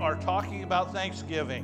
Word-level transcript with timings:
are 0.00 0.16
talking 0.16 0.62
about 0.62 0.94
Thanksgiving. 0.94 1.62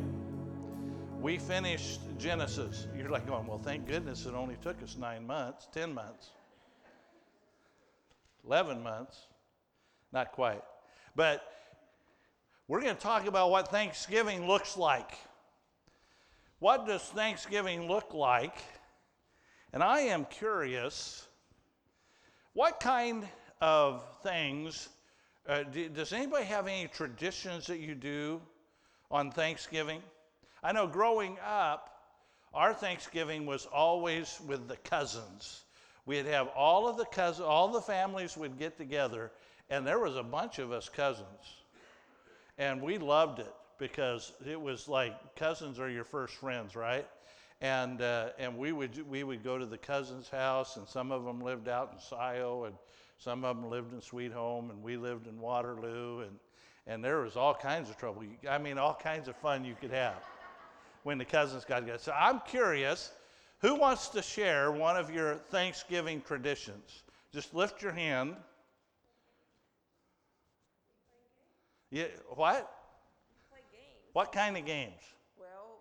We 1.23 1.39
finished 1.39 2.01
Genesis. 2.19 2.87
You're 2.95 3.09
like 3.09 3.27
going, 3.27 3.47
well, 3.47 3.57
thank 3.57 3.89
goodness 3.89 4.27
it 4.27 4.35
only 4.35 4.57
took 4.63 4.83
us 4.83 4.99
nine 4.99 5.27
months, 5.27 5.69
10 5.73 5.95
months, 5.95 6.33
11 8.45 8.83
months. 8.83 9.29
Not 10.13 10.33
quite. 10.33 10.61
But 11.15 11.51
we're 12.69 12.83
going 12.83 12.95
to 12.95 13.01
talk 13.01 13.27
about 13.27 13.51
what 13.51 13.69
Thanksgiving 13.69 14.47
looks 14.47 14.77
like. 14.77 15.13
What 16.59 16.87
does 16.87 17.01
Thanksgiving 17.01 17.89
look 17.89 18.13
like? 18.13 18.59
And 19.73 19.83
I 19.83 20.01
am 20.01 20.27
curious 20.27 21.27
what 22.53 22.81
kind 22.81 23.27
of 23.63 24.05
things 24.23 24.91
uh, 25.49 25.63
do, 25.63 25.89
does 25.89 26.13
anybody 26.13 26.45
have 26.45 26.67
any 26.67 26.89
traditions 26.89 27.67
that 27.67 27.79
you 27.79 27.95
do 27.95 28.41
on 29.11 29.31
Thanksgiving? 29.31 30.03
I 30.63 30.73
know 30.73 30.87
growing 30.87 31.37
up, 31.47 31.93
our 32.53 32.75
Thanksgiving 32.75 33.47
was 33.47 33.67
always 33.67 34.41
with 34.47 34.67
the 34.67 34.77
cousins. 34.77 35.63
We'd 36.07 36.27
have 36.27 36.49
all 36.49 36.89
of 36.89 36.97
the 36.97 37.05
cousins, 37.05 37.47
all 37.47 37.69
the 37.69 37.81
families 37.81 38.37
would 38.37 38.59
get 38.59 38.77
together, 38.77 39.31
and 39.69 39.87
there 39.87 39.99
was 39.99 40.17
a 40.17 40.23
bunch 40.23 40.59
of 40.59 40.73
us 40.73 40.89
cousins. 40.89 41.27
And 42.59 42.81
we 42.81 42.99
loved 42.99 43.41
it 43.41 43.53
because 43.79 44.33
it 44.47 44.61
was 44.61 44.89
like 44.89 45.37
cousins 45.37 45.79
are 45.79 45.91
your 45.91 46.05
first 46.05 46.35
friends, 46.35 46.75
right? 46.75 47.07
And, 47.61 48.01
uh, 48.01 48.31
and 48.39 48.57
we, 48.57 48.73
would, 48.73 49.09
we 49.09 49.23
would 49.25 49.43
go 49.43 49.59
to 49.59 49.67
the 49.67 49.79
cousin's 49.79 50.29
house, 50.29 50.77
and 50.77 50.87
some 50.89 51.13
of 51.13 51.25
them 51.25 51.41
lived 51.41 51.69
out 51.69 51.91
in 51.93 52.01
Scio, 52.01 52.65
and 52.65 52.75
some 53.19 53.45
of 53.45 53.57
them 53.57 53.71
lived 53.71 53.93
in 53.93 54.01
Sweet 54.01 54.33
Home, 54.33 54.71
and 54.71 54.83
we 54.83 54.97
lived 54.97 55.27
in 55.27 55.41
Waterloo, 55.41 56.21
and, 56.21 56.39
and 56.87 57.05
there 57.05 57.21
was 57.21 57.37
all 57.37 57.55
kinds 57.55 57.89
of 57.91 57.97
trouble. 57.97 58.23
I 58.49 58.59
mean, 58.59 58.79
all 58.79 58.95
kinds 58.95 59.29
of 59.29 59.37
fun 59.37 59.65
you 59.65 59.75
could 59.81 59.91
have 59.91 60.23
when 61.03 61.19
the 61.19 61.25
cousins 61.25 61.65
got 61.65 61.81
together. 61.81 61.99
So 61.99 62.13
I'm 62.13 62.41
curious 62.41 63.13
who 63.61 63.75
wants 63.75 64.09
to 64.09 64.23
share 64.23 64.71
one 64.71 64.97
of 64.97 65.11
your 65.11 65.37
Thanksgiving 65.51 66.21
traditions? 66.21 67.05
Just 67.33 67.55
lift 67.55 67.83
your 67.83 67.93
hand. 67.93 68.37
Yeah, 71.91 72.05
what? 72.31 72.71
Play 73.51 73.61
games. 73.73 74.11
What 74.13 74.33
kind 74.33 74.57
of 74.57 74.67
games? 74.67 75.01
Well, 75.39 75.79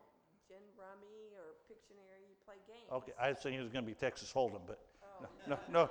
Gin 0.47 0.58
Rummy 0.78 1.33
or 1.36 1.56
Pictionary, 1.69 2.23
you 2.30 2.36
play 2.45 2.56
games. 2.67 2.88
Okay, 2.91 3.11
I 3.19 3.30
was 3.30 3.39
thinking 3.39 3.59
it 3.59 3.63
was 3.63 3.72
going 3.72 3.83
to 3.83 3.91
be 3.91 3.95
Texas 3.95 4.31
Hold'em, 4.33 4.61
but 4.66 4.80
no, 5.48 5.58
no, 5.72 5.90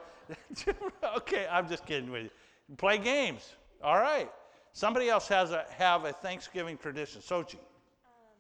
okay, 1.17 1.47
I'm 1.51 1.69
just 1.69 1.87
kidding 1.87 2.11
with 2.11 2.25
you. 2.25 2.31
Play 2.77 2.99
games. 2.99 3.55
All 3.83 3.99
right. 3.99 4.31
Somebody 4.73 5.09
else 5.09 5.29
has 5.29 5.53
a 5.53 5.67
have 5.77 6.05
a 6.05 6.13
Thanksgiving 6.13 6.77
tradition. 6.77 7.21
Sochi. 7.21 7.63
Um, 8.03 8.35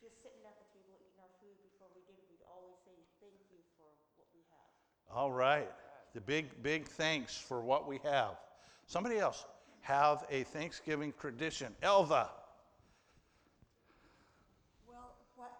just 0.00 0.16
sitting 0.22 0.40
at 0.46 0.56
the 0.56 0.66
table 0.72 0.96
eating 0.96 1.18
our 1.20 1.28
food 1.42 1.52
before 1.60 1.92
we 1.92 2.00
did, 2.08 2.16
we'd 2.30 2.40
always 2.48 2.78
say 2.86 2.96
thank 3.20 3.36
you 3.52 3.60
for 3.76 3.84
what 4.16 4.24
we 4.32 4.40
have. 4.48 4.70
All 5.12 5.32
right. 5.32 5.68
The 6.14 6.22
big, 6.22 6.46
big 6.62 6.86
thanks 6.86 7.36
for 7.36 7.60
what 7.60 7.88
we 7.88 7.98
have. 8.04 8.38
Somebody 8.86 9.18
else 9.18 9.44
have 9.82 10.24
a 10.30 10.44
Thanksgiving 10.56 11.12
tradition. 11.20 11.74
Elva. 11.82 12.32
Well, 14.88 15.12
what, 15.36 15.52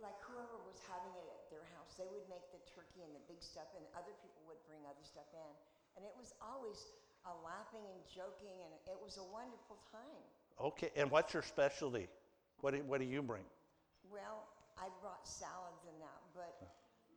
like 0.00 0.16
whoever 0.24 0.56
was 0.64 0.80
having 0.88 1.12
it 1.12 1.28
at 1.28 1.44
their 1.52 1.66
house, 1.76 1.92
they 2.00 2.08
would 2.08 2.24
make 2.32 2.46
the 2.56 2.62
turkey 2.64 3.04
and 3.04 3.12
the 3.12 3.20
big 3.28 3.44
stuff, 3.44 3.68
and 3.76 3.84
other 3.92 4.16
people 4.24 4.40
would 4.48 4.62
bring 4.64 4.80
other 4.88 5.04
stuff 5.04 5.28
in. 5.36 5.52
And 5.98 6.06
it 6.06 6.14
was 6.14 6.30
always 6.38 6.94
a 7.26 7.34
laughing 7.42 7.82
and 7.90 7.98
joking, 8.06 8.54
and 8.62 8.70
it 8.86 8.94
was 9.02 9.18
a 9.18 9.26
wonderful 9.34 9.82
time. 9.90 10.22
Okay, 10.62 10.94
and 10.94 11.10
what's 11.10 11.34
your 11.34 11.42
specialty? 11.42 12.06
What 12.62 12.74
do, 12.74 12.78
what 12.86 13.02
do 13.02 13.06
you 13.06 13.20
bring? 13.20 13.42
Well, 14.06 14.46
I 14.78 14.86
brought 15.02 15.26
salads 15.26 15.82
and 15.90 15.98
that, 15.98 16.22
but 16.38 16.70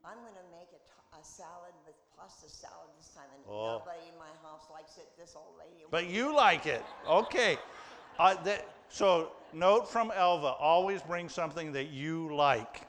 I'm 0.03 0.17
going 0.25 0.33
to 0.33 0.49
make 0.49 0.73
a, 0.73 0.81
t- 0.81 1.13
a 1.13 1.23
salad 1.23 1.77
with 1.85 1.93
pasta 2.17 2.49
salad 2.49 2.89
this 2.97 3.09
time, 3.13 3.29
and 3.35 3.43
Oh. 3.47 3.77
nobody 3.77 4.01
in 4.09 4.17
my 4.17 4.33
house 4.41 4.65
likes 4.73 4.97
it. 4.97 5.05
This 5.15 5.35
old 5.35 5.53
lady. 5.59 5.85
But 5.91 6.07
you 6.07 6.35
like 6.35 6.65
it. 6.65 6.81
Okay. 7.07 7.57
Uh, 8.17 8.33
that, 8.43 8.67
so, 8.89 9.31
note 9.53 9.87
from 9.87 10.11
Elva 10.15 10.57
always 10.57 11.03
bring 11.03 11.29
something 11.29 11.71
that 11.73 11.89
you 11.89 12.33
like 12.33 12.81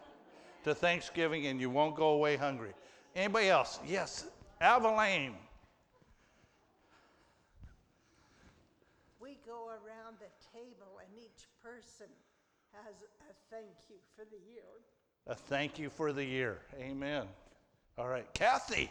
to 0.65 0.75
Thanksgiving 0.75 1.49
and 1.49 1.61
you 1.61 1.69
won't 1.69 1.97
go 1.97 2.09
away 2.17 2.37
hungry. 2.37 2.73
Anybody 3.15 3.49
else? 3.51 3.79
Yes. 3.87 4.27
Avalane. 4.63 5.35
We 9.21 9.39
go 9.47 9.69
around 9.71 10.19
the 10.19 10.31
table 10.53 10.99
and 10.99 11.11
each 11.19 11.47
person 11.63 12.11
has 12.73 12.95
a 13.29 13.33
thank 13.53 13.85
you 13.91 14.01
for 14.17 14.25
the 14.25 14.41
year. 14.49 14.65
A 15.27 15.35
thank 15.35 15.79
you 15.79 15.91
for 15.91 16.13
the 16.13 16.25
year. 16.25 16.59
Amen. 16.81 17.29
All 17.99 18.09
right. 18.09 18.25
Kathy. 18.33 18.89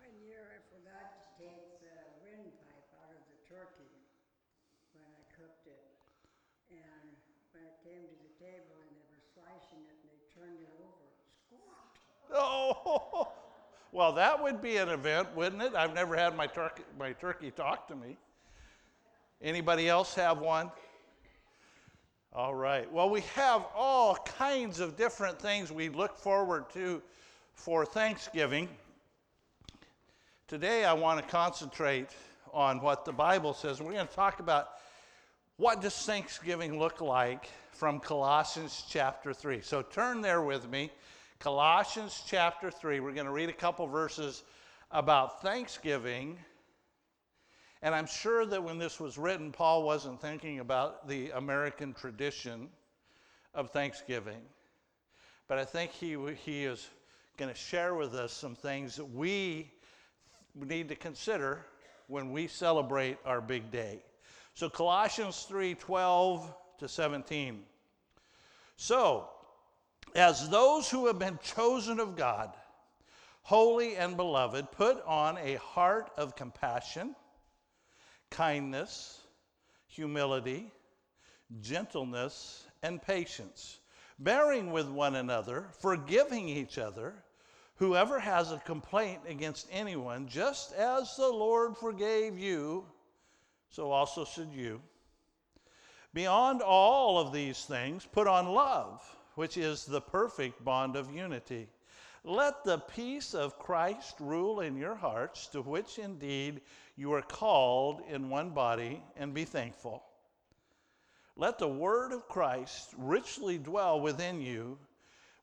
One 0.00 0.08
year 0.24 0.40
I 0.56 0.58
forgot 0.72 1.04
to 1.12 1.22
take 1.36 1.84
the 1.84 1.92
windpipe 2.24 2.88
out 2.96 3.12
of 3.12 3.20
the 3.28 3.36
turkey 3.44 3.92
when 4.96 5.04
I 5.04 5.20
cooked 5.36 5.68
it. 5.68 5.84
And 6.72 7.12
when 7.52 7.68
it 7.68 7.76
came 7.84 8.08
to 8.08 8.16
the 8.24 8.32
table 8.40 8.72
and 8.72 8.96
they 8.96 9.04
were 9.12 9.24
slicing 9.36 9.84
it 9.84 9.96
and 10.00 10.08
they 10.08 10.20
turned 10.32 10.64
it 10.64 10.72
over, 10.80 11.04
and 11.12 11.28
squawked. 11.44 12.00
Oh, 12.32 13.28
well, 13.92 14.12
that 14.16 14.42
would 14.42 14.62
be 14.62 14.78
an 14.78 14.88
event, 14.88 15.28
wouldn't 15.36 15.60
it? 15.60 15.74
I've 15.76 15.92
never 15.92 16.16
had 16.16 16.34
my 16.34 16.46
turkey, 16.46 16.84
my 16.98 17.12
turkey 17.12 17.50
talk 17.50 17.86
to 17.88 17.94
me. 17.94 18.16
Anybody 19.42 19.90
else 19.90 20.14
have 20.14 20.38
one? 20.38 20.70
All 22.34 22.54
right. 22.54 22.90
Well, 22.90 23.10
we 23.10 23.20
have 23.34 23.66
all 23.76 24.14
kinds 24.14 24.80
of 24.80 24.96
different 24.96 25.38
things 25.38 25.70
we 25.70 25.90
look 25.90 26.16
forward 26.16 26.64
to 26.72 27.02
for 27.52 27.84
Thanksgiving. 27.84 28.70
Today, 30.48 30.86
I 30.86 30.94
want 30.94 31.20
to 31.20 31.30
concentrate 31.30 32.08
on 32.54 32.80
what 32.80 33.04
the 33.04 33.12
Bible 33.12 33.52
says. 33.52 33.82
We're 33.82 33.92
going 33.92 34.08
to 34.08 34.14
talk 34.14 34.40
about 34.40 34.70
what 35.58 35.82
does 35.82 35.94
Thanksgiving 35.94 36.78
look 36.78 37.02
like 37.02 37.50
from 37.70 38.00
Colossians 38.00 38.84
chapter 38.88 39.34
3. 39.34 39.60
So 39.60 39.82
turn 39.82 40.22
there 40.22 40.40
with 40.40 40.70
me. 40.70 40.90
Colossians 41.38 42.22
chapter 42.26 42.70
3. 42.70 43.00
We're 43.00 43.12
going 43.12 43.26
to 43.26 43.32
read 43.32 43.50
a 43.50 43.52
couple 43.52 43.86
verses 43.86 44.42
about 44.90 45.42
Thanksgiving. 45.42 46.38
And 47.82 47.94
I'm 47.94 48.06
sure 48.06 48.46
that 48.46 48.62
when 48.62 48.78
this 48.78 49.00
was 49.00 49.18
written, 49.18 49.50
Paul 49.50 49.82
wasn't 49.82 50.20
thinking 50.20 50.60
about 50.60 51.08
the 51.08 51.30
American 51.30 51.92
tradition 51.92 52.68
of 53.54 53.70
Thanksgiving. 53.70 54.40
But 55.48 55.58
I 55.58 55.64
think 55.64 55.90
he, 55.90 56.16
he 56.44 56.64
is 56.64 56.88
going 57.36 57.52
to 57.52 57.58
share 57.58 57.96
with 57.96 58.14
us 58.14 58.32
some 58.32 58.54
things 58.54 58.94
that 58.96 59.04
we 59.04 59.72
need 60.54 60.88
to 60.90 60.94
consider 60.94 61.66
when 62.06 62.30
we 62.30 62.46
celebrate 62.46 63.18
our 63.24 63.40
big 63.40 63.70
day. 63.72 64.04
So 64.54 64.68
Colossians 64.68 65.42
3 65.42 65.74
12 65.74 66.54
to 66.78 66.88
17. 66.88 67.62
So, 68.76 69.28
as 70.14 70.48
those 70.50 70.90
who 70.90 71.06
have 71.06 71.18
been 71.18 71.38
chosen 71.42 71.98
of 72.00 72.16
God, 72.16 72.52
holy 73.42 73.96
and 73.96 74.16
beloved, 74.16 74.70
put 74.72 75.02
on 75.04 75.38
a 75.38 75.54
heart 75.54 76.10
of 76.16 76.36
compassion, 76.36 77.14
kindness, 78.32 79.20
humility, 79.86 80.72
gentleness, 81.60 82.66
and 82.82 83.00
patience, 83.00 83.78
bearing 84.18 84.72
with 84.72 84.88
one 84.88 85.16
another, 85.16 85.68
forgiving 85.80 86.48
each 86.48 86.78
other. 86.78 87.14
Whoever 87.76 88.18
has 88.18 88.52
a 88.52 88.58
complaint 88.58 89.20
against 89.28 89.68
anyone, 89.70 90.28
just 90.28 90.72
as 90.72 91.16
the 91.16 91.28
Lord 91.28 91.76
forgave 91.76 92.38
you, 92.38 92.84
so 93.70 93.90
also 93.90 94.24
should 94.24 94.52
you. 94.52 94.80
Beyond 96.14 96.62
all 96.62 97.18
of 97.18 97.32
these 97.32 97.64
things, 97.64 98.06
put 98.10 98.26
on 98.26 98.46
love, 98.46 99.02
which 99.34 99.56
is 99.56 99.84
the 99.84 100.00
perfect 100.00 100.64
bond 100.64 100.96
of 100.96 101.14
unity. 101.14 101.68
Let 102.24 102.62
the 102.62 102.78
peace 102.78 103.34
of 103.34 103.58
Christ 103.58 104.16
rule 104.20 104.60
in 104.60 104.76
your 104.76 104.94
hearts, 104.94 105.48
to 105.48 105.60
which 105.60 105.98
indeed 105.98 106.60
you 106.96 107.12
are 107.14 107.22
called 107.22 108.02
in 108.08 108.30
one 108.30 108.50
body, 108.50 109.02
and 109.16 109.34
be 109.34 109.44
thankful. 109.44 110.04
Let 111.36 111.58
the 111.58 111.68
word 111.68 112.12
of 112.12 112.28
Christ 112.28 112.94
richly 112.96 113.58
dwell 113.58 114.00
within 114.00 114.40
you, 114.40 114.78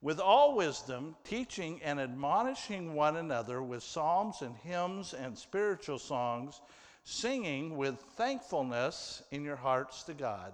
with 0.02 0.22
all 0.22 0.56
wisdom, 0.56 1.18
teaching 1.26 1.82
and 1.84 2.00
admonishing 2.00 2.94
one 2.94 3.18
another 3.18 3.62
with 3.62 3.84
psalms 3.84 4.42
and 4.42 4.56
hymns 4.56 5.14
and 5.14 5.38
spiritual 5.38 6.00
songs, 6.00 6.62
singing 7.04 7.76
with 7.76 8.00
thankfulness 8.16 9.22
in 9.32 9.44
your 9.44 9.58
hearts 9.58 10.04
to 10.04 10.14
God. 10.14 10.54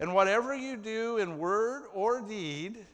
And 0.00 0.14
whatever 0.14 0.54
you 0.54 0.76
do 0.78 1.18
in 1.18 1.36
word 1.36 1.84
or 1.92 2.22
deed, 2.22 2.86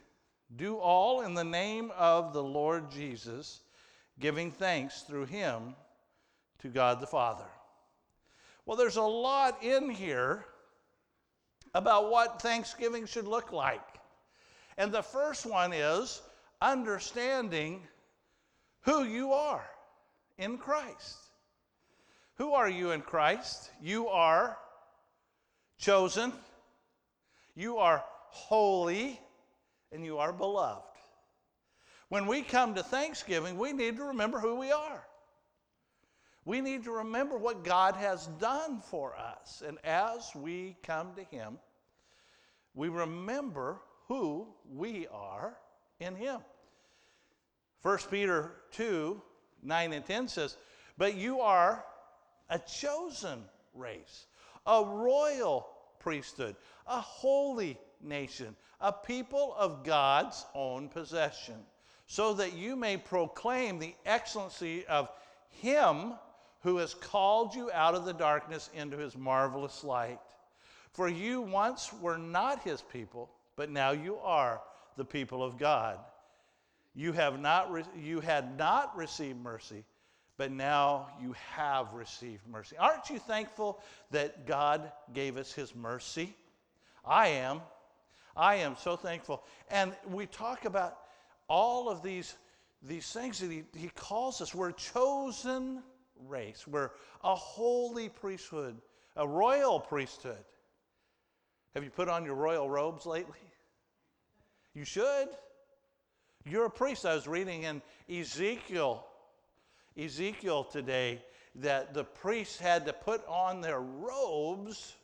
do 0.56 0.76
all 0.76 1.22
in 1.22 1.34
the 1.34 1.44
name 1.44 1.92
of 1.96 2.32
the 2.32 2.42
Lord 2.42 2.90
Jesus, 2.90 3.60
giving 4.20 4.50
thanks 4.50 5.02
through 5.02 5.26
him 5.26 5.74
to 6.58 6.68
God 6.68 7.00
the 7.00 7.06
Father. 7.06 7.46
Well, 8.66 8.76
there's 8.76 8.96
a 8.96 9.02
lot 9.02 9.62
in 9.62 9.90
here 9.90 10.44
about 11.74 12.10
what 12.10 12.40
Thanksgiving 12.40 13.06
should 13.06 13.26
look 13.26 13.52
like. 13.52 13.80
And 14.78 14.92
the 14.92 15.02
first 15.02 15.46
one 15.46 15.72
is 15.72 16.22
understanding 16.60 17.82
who 18.82 19.04
you 19.04 19.32
are 19.32 19.64
in 20.38 20.58
Christ. 20.58 21.16
Who 22.36 22.52
are 22.52 22.68
you 22.68 22.90
in 22.90 23.02
Christ? 23.02 23.70
You 23.80 24.08
are 24.08 24.58
chosen, 25.78 26.32
you 27.54 27.78
are 27.78 28.04
holy, 28.28 29.20
and 29.92 30.04
you 30.04 30.18
are 30.18 30.32
beloved. 30.32 30.82
When 32.08 32.26
we 32.26 32.42
come 32.42 32.74
to 32.74 32.82
Thanksgiving, 32.82 33.56
we 33.58 33.72
need 33.72 33.96
to 33.96 34.04
remember 34.04 34.38
who 34.38 34.56
we 34.56 34.70
are. 34.70 35.02
We 36.44 36.60
need 36.60 36.84
to 36.84 36.92
remember 36.92 37.38
what 37.38 37.64
God 37.64 37.94
has 37.96 38.26
done 38.38 38.80
for 38.80 39.16
us. 39.16 39.62
And 39.66 39.78
as 39.84 40.30
we 40.34 40.76
come 40.82 41.14
to 41.14 41.24
Him, 41.24 41.58
we 42.74 42.88
remember 42.88 43.80
who 44.08 44.48
we 44.68 45.06
are 45.12 45.56
in 46.00 46.16
Him. 46.16 46.40
1 47.82 47.98
Peter 48.10 48.52
2 48.72 49.20
9 49.64 49.92
and 49.92 50.04
10 50.04 50.28
says, 50.28 50.56
But 50.98 51.14
you 51.14 51.40
are 51.40 51.84
a 52.50 52.58
chosen 52.58 53.44
race, 53.74 54.26
a 54.66 54.84
royal 54.84 55.68
priesthood, 56.00 56.56
a 56.86 57.00
holy 57.00 57.78
nation, 58.02 58.56
a 58.80 58.92
people 58.92 59.54
of 59.58 59.84
God's 59.84 60.44
own 60.54 60.88
possession, 60.88 61.56
so 62.06 62.34
that 62.34 62.54
you 62.54 62.76
may 62.76 62.96
proclaim 62.96 63.78
the 63.78 63.94
excellency 64.04 64.84
of 64.86 65.08
Him 65.50 66.14
who 66.60 66.76
has 66.78 66.94
called 66.94 67.54
you 67.54 67.70
out 67.72 67.94
of 67.94 68.04
the 68.04 68.12
darkness 68.12 68.70
into 68.74 68.96
His 68.96 69.16
marvelous 69.16 69.82
light. 69.82 70.20
For 70.92 71.08
you 71.08 71.40
once 71.40 71.92
were 71.92 72.18
not 72.18 72.62
His 72.62 72.82
people, 72.82 73.30
but 73.56 73.70
now 73.70 73.92
you 73.92 74.16
are 74.18 74.60
the 74.96 75.04
people 75.04 75.42
of 75.42 75.58
God. 75.58 75.98
You, 76.94 77.12
have 77.12 77.40
not 77.40 77.72
re- 77.72 77.84
you 77.98 78.20
had 78.20 78.58
not 78.58 78.96
received 78.96 79.42
mercy, 79.42 79.84
but 80.36 80.50
now 80.50 81.08
you 81.20 81.34
have 81.54 81.94
received 81.94 82.46
mercy. 82.48 82.76
Aren't 82.76 83.08
you 83.08 83.18
thankful 83.18 83.80
that 84.10 84.46
God 84.46 84.92
gave 85.14 85.36
us 85.36 85.52
His 85.52 85.74
mercy? 85.74 86.34
I 87.04 87.28
am. 87.28 87.62
I 88.36 88.56
am 88.56 88.76
so 88.76 88.96
thankful. 88.96 89.44
And 89.70 89.92
we 90.10 90.26
talk 90.26 90.64
about 90.64 90.98
all 91.48 91.88
of 91.88 92.02
these, 92.02 92.34
these 92.82 93.10
things 93.10 93.38
that 93.40 93.50
he, 93.50 93.64
he 93.76 93.88
calls 93.94 94.40
us. 94.40 94.54
We're 94.54 94.70
a 94.70 94.74
chosen 94.74 95.82
race, 96.26 96.66
we're 96.66 96.90
a 97.24 97.34
holy 97.34 98.08
priesthood, 98.08 98.80
a 99.16 99.26
royal 99.26 99.80
priesthood. 99.80 100.44
Have 101.74 101.84
you 101.84 101.90
put 101.90 102.08
on 102.08 102.24
your 102.24 102.34
royal 102.34 102.68
robes 102.68 103.06
lately? 103.06 103.38
You 104.74 104.84
should. 104.84 105.28
You're 106.44 106.66
a 106.66 106.70
priest. 106.70 107.06
I 107.06 107.14
was 107.14 107.28
reading 107.28 107.62
in 107.62 107.82
Ezekiel, 108.10 109.06
Ezekiel 109.96 110.64
today, 110.64 111.22
that 111.56 111.94
the 111.94 112.04
priests 112.04 112.58
had 112.58 112.86
to 112.86 112.92
put 112.92 113.26
on 113.26 113.60
their 113.60 113.80
robes 113.80 114.94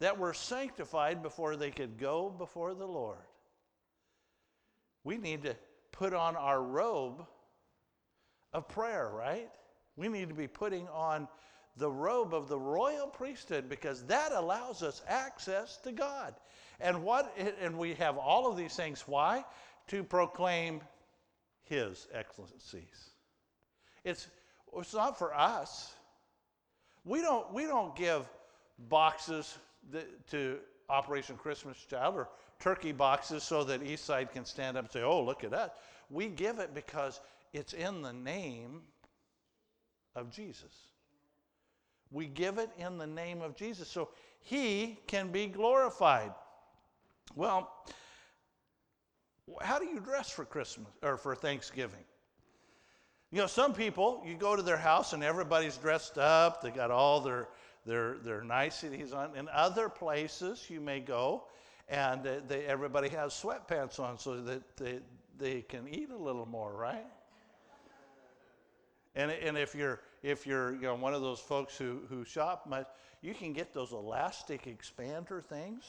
that 0.00 0.18
were 0.18 0.34
sanctified 0.34 1.22
before 1.22 1.56
they 1.56 1.70
could 1.70 1.98
go 1.98 2.30
before 2.30 2.74
the 2.74 2.86
Lord. 2.86 3.18
We 5.04 5.18
need 5.18 5.42
to 5.42 5.56
put 5.92 6.14
on 6.14 6.36
our 6.36 6.62
robe 6.62 7.26
of 8.52 8.68
prayer, 8.68 9.10
right? 9.12 9.50
We 9.96 10.08
need 10.08 10.28
to 10.28 10.34
be 10.34 10.46
putting 10.46 10.86
on 10.88 11.28
the 11.76 11.90
robe 11.90 12.34
of 12.34 12.48
the 12.48 12.58
royal 12.58 13.06
priesthood 13.06 13.68
because 13.68 14.04
that 14.04 14.32
allows 14.32 14.82
us 14.82 15.02
access 15.08 15.76
to 15.78 15.92
God. 15.92 16.34
And 16.80 17.02
what 17.02 17.36
and 17.60 17.76
we 17.76 17.94
have 17.94 18.16
all 18.16 18.50
of 18.50 18.56
these 18.56 18.74
things 18.74 19.02
why? 19.06 19.44
To 19.88 20.04
proclaim 20.04 20.80
his 21.64 22.06
excellencies. 22.12 23.10
It's 24.04 24.28
it's 24.76 24.94
not 24.94 25.18
for 25.18 25.34
us. 25.34 25.92
We 27.04 27.20
don't 27.20 27.52
we 27.52 27.64
don't 27.64 27.96
give 27.96 28.28
boxes 28.88 29.58
that, 29.90 30.26
to 30.30 30.58
Operation 30.88 31.36
Christmas 31.36 31.76
Child 31.84 32.14
or 32.16 32.28
turkey 32.58 32.92
boxes 32.92 33.42
so 33.42 33.64
that 33.64 33.82
Eastside 33.82 34.32
can 34.32 34.44
stand 34.44 34.76
up 34.76 34.84
and 34.84 34.92
say, 34.92 35.02
"Oh, 35.02 35.22
look 35.22 35.44
at 35.44 35.50
that." 35.50 35.78
We 36.10 36.28
give 36.28 36.58
it 36.58 36.74
because 36.74 37.20
it's 37.52 37.72
in 37.72 38.02
the 38.02 38.12
name 38.12 38.82
of 40.14 40.30
Jesus. 40.30 40.72
We 42.10 42.26
give 42.26 42.58
it 42.58 42.70
in 42.78 42.98
the 42.98 43.06
name 43.06 43.42
of 43.42 43.54
Jesus 43.54 43.88
so 43.88 44.08
he 44.40 44.98
can 45.06 45.28
be 45.28 45.46
glorified. 45.46 46.32
Well, 47.34 47.70
how 49.60 49.78
do 49.78 49.86
you 49.86 50.00
dress 50.00 50.30
for 50.30 50.44
Christmas 50.44 50.88
or 51.02 51.16
for 51.16 51.34
Thanksgiving? 51.34 52.04
You 53.30 53.42
know, 53.42 53.46
some 53.46 53.74
people, 53.74 54.22
you 54.24 54.34
go 54.34 54.56
to 54.56 54.62
their 54.62 54.78
house 54.78 55.12
and 55.12 55.22
everybody's 55.22 55.76
dressed 55.76 56.16
up, 56.16 56.62
they 56.62 56.70
got 56.70 56.90
all 56.90 57.20
their 57.20 57.48
their, 57.88 58.18
their 58.18 58.42
niceties 58.42 59.12
on. 59.12 59.34
In 59.34 59.48
other 59.52 59.88
places, 59.88 60.66
you 60.68 60.80
may 60.80 61.00
go 61.00 61.44
and 61.88 62.22
they, 62.46 62.66
everybody 62.66 63.08
has 63.08 63.32
sweatpants 63.32 63.98
on 63.98 64.18
so 64.18 64.42
that 64.42 64.76
they, 64.76 65.00
they 65.38 65.62
can 65.62 65.88
eat 65.88 66.10
a 66.10 66.16
little 66.16 66.46
more, 66.46 66.72
right? 66.74 67.06
And, 69.16 69.30
and 69.30 69.56
if 69.56 69.74
you're 69.74 70.00
if 70.22 70.46
you're 70.46 70.74
you 70.74 70.82
know 70.82 70.94
one 70.94 71.14
of 71.14 71.22
those 71.22 71.40
folks 71.40 71.76
who, 71.76 72.02
who 72.08 72.24
shop 72.24 72.66
much, 72.68 72.86
you 73.22 73.34
can 73.34 73.52
get 73.52 73.72
those 73.72 73.92
elastic 73.92 74.66
expander 74.66 75.42
things. 75.42 75.84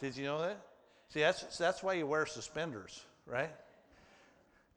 Did 0.00 0.16
you 0.16 0.24
know 0.24 0.40
that? 0.40 0.60
See, 1.08 1.20
that's 1.20 1.58
that's 1.58 1.82
why 1.82 1.94
you 1.94 2.06
wear 2.06 2.26
suspenders, 2.26 3.04
right? 3.26 3.50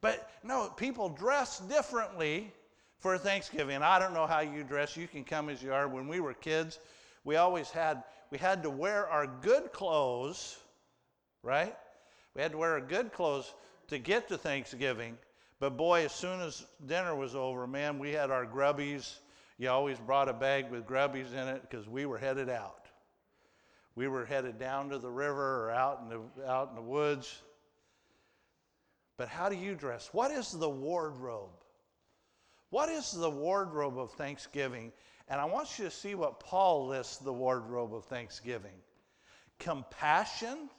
But 0.02 0.30
no, 0.44 0.70
people 0.70 1.10
dress 1.10 1.60
differently 1.60 2.52
for 3.00 3.18
Thanksgiving. 3.18 3.82
I 3.82 4.00
don't 4.00 4.14
know 4.14 4.28
how 4.28 4.40
you 4.40 4.64
dress. 4.64 4.98
You 4.98 5.08
can 5.08 5.24
come 5.24 5.50
as 5.50 5.62
you 5.62 5.74
are. 5.74 5.88
When 5.88 6.08
we 6.08 6.20
were 6.20 6.34
kids, 6.34 6.80
we 7.24 7.36
always 7.36 7.70
had 7.70 8.04
we 8.32 8.38
had 8.38 8.64
to 8.64 8.70
wear 8.70 9.08
our 9.08 9.28
good 9.28 9.72
clothes, 9.72 10.58
right? 11.44 11.76
We 12.36 12.42
had 12.42 12.52
to 12.52 12.58
wear 12.58 12.74
our 12.74 12.82
good 12.82 13.14
clothes 13.14 13.54
to 13.88 13.98
get 13.98 14.28
to 14.30 14.38
Thanksgiving. 14.38 15.18
But 15.60 15.78
boy, 15.78 16.06
as 16.06 16.12
soon 16.12 16.42
as 16.42 16.66
dinner 16.86 17.16
was 17.16 17.36
over, 17.36 17.66
man, 17.66 18.00
we 18.00 18.12
had 18.12 18.30
our 18.30 18.46
grubbies. 18.46 19.20
You 19.58 19.70
always 19.70 19.98
brought 19.98 20.30
a 20.30 20.34
bag 20.34 20.70
with 20.70 20.86
grubbies 20.86 21.32
in 21.32 21.48
it 21.48 21.62
because 21.62 21.88
we 21.88 22.06
were 22.06 22.18
headed 22.18 22.50
out. 22.50 22.86
We 23.96 24.08
were 24.08 24.26
headed 24.26 24.60
down 24.60 24.90
to 24.90 25.00
the 25.00 25.10
river 25.10 25.66
or 25.66 25.72
out 25.72 26.02
in 26.04 26.10
the, 26.10 26.48
out 26.48 26.70
in 26.70 26.76
the 26.76 26.82
woods. 26.82 27.42
But 29.18 29.30
how 29.30 29.50
do 29.50 29.56
you 29.56 29.74
dress? 29.74 30.10
What 30.12 30.30
is 30.30 30.52
the 30.52 30.70
wardrobe? 30.70 31.50
What 32.70 32.90
is 32.90 33.12
the 33.12 33.30
wardrobe 33.30 33.98
of 33.98 34.12
Thanksgiving? 34.14 34.92
And 35.30 35.40
I 35.40 35.46
want 35.46 35.78
you 35.78 35.86
to 35.86 35.92
see 35.92 36.16
what 36.16 36.40
Paul 36.40 36.88
lists 36.88 37.18
the 37.18 37.34
wardrobe 37.34 37.94
of 37.94 38.06
Thanksgiving 38.06 38.72
compassion 39.60 40.70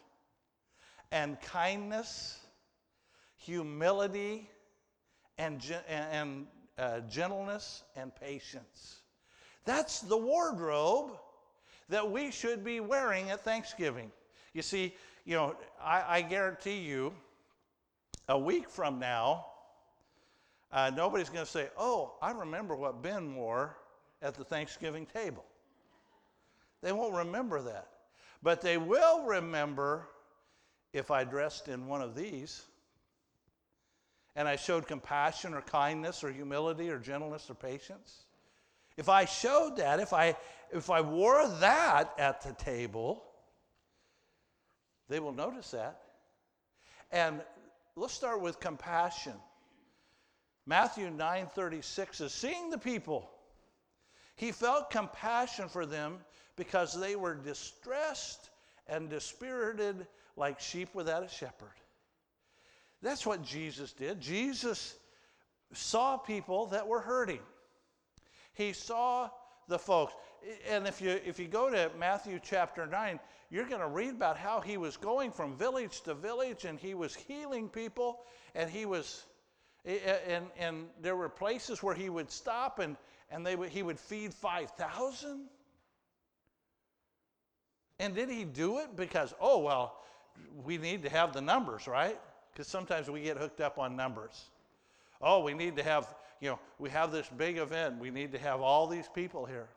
and 1.10 1.40
kindness, 1.40 2.38
humility 3.36 4.48
and, 5.36 5.60
and 5.88 6.46
uh, 6.78 7.00
gentleness 7.00 7.82
and 7.96 8.14
patience. 8.14 8.98
That's 9.64 10.00
the 10.00 10.16
wardrobe 10.16 11.18
that 11.88 12.08
we 12.10 12.30
should 12.30 12.62
be 12.62 12.80
wearing 12.80 13.30
at 13.30 13.44
Thanksgiving. 13.44 14.12
You 14.52 14.62
see, 14.62 14.94
you 15.24 15.34
know, 15.34 15.56
I, 15.82 16.04
I 16.18 16.22
guarantee 16.22 16.78
you, 16.78 17.12
a 18.28 18.38
week 18.38 18.68
from 18.70 18.98
now, 18.98 19.46
uh, 20.72 20.90
nobody's 20.94 21.28
going 21.28 21.44
to 21.44 21.50
say, 21.50 21.68
Oh, 21.76 22.14
I 22.20 22.32
remember 22.32 22.76
what 22.76 23.02
Ben 23.02 23.34
wore 23.34 23.76
at 24.22 24.34
the 24.34 24.44
Thanksgiving 24.44 25.06
table. 25.06 25.44
They 26.82 26.92
won't 26.92 27.14
remember 27.14 27.62
that. 27.62 27.88
But 28.42 28.60
they 28.60 28.78
will 28.78 29.24
remember 29.24 30.08
if 30.92 31.10
I 31.10 31.24
dressed 31.24 31.68
in 31.68 31.86
one 31.86 32.02
of 32.02 32.14
these 32.14 32.62
and 34.36 34.46
I 34.46 34.56
showed 34.56 34.86
compassion 34.86 35.54
or 35.54 35.62
kindness 35.62 36.22
or 36.22 36.30
humility 36.30 36.90
or 36.90 36.98
gentleness 36.98 37.50
or 37.50 37.54
patience. 37.54 38.22
If 38.96 39.08
I 39.08 39.24
showed 39.24 39.76
that, 39.78 39.98
if 40.00 40.12
I, 40.12 40.36
if 40.72 40.90
I 40.90 41.00
wore 41.00 41.48
that 41.60 42.14
at 42.18 42.42
the 42.42 42.52
table, 42.52 43.24
they 45.08 45.18
will 45.18 45.32
notice 45.32 45.72
that. 45.72 46.00
And 47.10 47.40
let's 47.96 48.12
start 48.12 48.40
with 48.40 48.60
compassion. 48.60 49.34
Matthew 50.68 51.08
9:36 51.08 52.20
is 52.20 52.34
seeing 52.34 52.68
the 52.68 52.76
people. 52.76 53.30
He 54.36 54.52
felt 54.52 54.90
compassion 54.90 55.66
for 55.66 55.86
them 55.86 56.22
because 56.56 56.92
they 56.92 57.16
were 57.16 57.34
distressed 57.34 58.50
and 58.86 59.08
dispirited 59.08 60.06
like 60.36 60.60
sheep 60.60 60.94
without 60.94 61.22
a 61.22 61.28
shepherd. 61.28 61.72
That's 63.00 63.24
what 63.24 63.42
Jesus 63.42 63.94
did. 63.94 64.20
Jesus 64.20 64.96
saw 65.72 66.18
people 66.18 66.66
that 66.66 66.86
were 66.86 67.00
hurting. 67.00 67.40
He 68.52 68.74
saw 68.74 69.30
the 69.68 69.78
folks. 69.78 70.12
And 70.68 70.86
if 70.86 71.00
you 71.00 71.12
if 71.24 71.38
you 71.38 71.48
go 71.48 71.70
to 71.70 71.90
Matthew 71.98 72.38
chapter 72.42 72.86
9, 72.86 73.18
you're 73.48 73.64
going 73.64 73.80
to 73.80 73.88
read 73.88 74.10
about 74.10 74.36
how 74.36 74.60
he 74.60 74.76
was 74.76 74.98
going 74.98 75.30
from 75.32 75.56
village 75.56 76.02
to 76.02 76.12
village 76.12 76.66
and 76.66 76.78
he 76.78 76.92
was 76.92 77.14
healing 77.14 77.70
people 77.70 78.20
and 78.54 78.68
he 78.68 78.84
was 78.84 79.24
and 79.88 80.46
and 80.58 80.86
there 81.00 81.16
were 81.16 81.28
places 81.28 81.82
where 81.82 81.94
he 81.94 82.10
would 82.10 82.30
stop 82.30 82.78
and 82.78 82.96
and 83.30 83.44
they 83.44 83.56
would, 83.56 83.68
he 83.68 83.82
would 83.82 84.00
feed 84.00 84.32
5,000. 84.32 85.48
And 88.00 88.14
did 88.14 88.30
he 88.30 88.44
do 88.44 88.78
it 88.78 88.96
because 88.96 89.34
oh 89.40 89.58
well, 89.58 90.00
we 90.64 90.78
need 90.78 91.02
to 91.02 91.08
have 91.08 91.32
the 91.32 91.40
numbers, 91.40 91.86
right? 91.86 92.18
Because 92.52 92.66
sometimes 92.66 93.10
we 93.10 93.22
get 93.22 93.36
hooked 93.36 93.60
up 93.60 93.78
on 93.78 93.96
numbers. 93.96 94.50
Oh, 95.20 95.42
we 95.42 95.52
need 95.52 95.76
to 95.76 95.82
have, 95.82 96.14
you 96.40 96.50
know, 96.50 96.58
we 96.78 96.90
have 96.90 97.10
this 97.10 97.28
big 97.36 97.58
event. 97.58 97.98
We 97.98 98.10
need 98.10 98.32
to 98.32 98.38
have 98.38 98.60
all 98.60 98.86
these 98.86 99.08
people 99.08 99.44
here. 99.46 99.68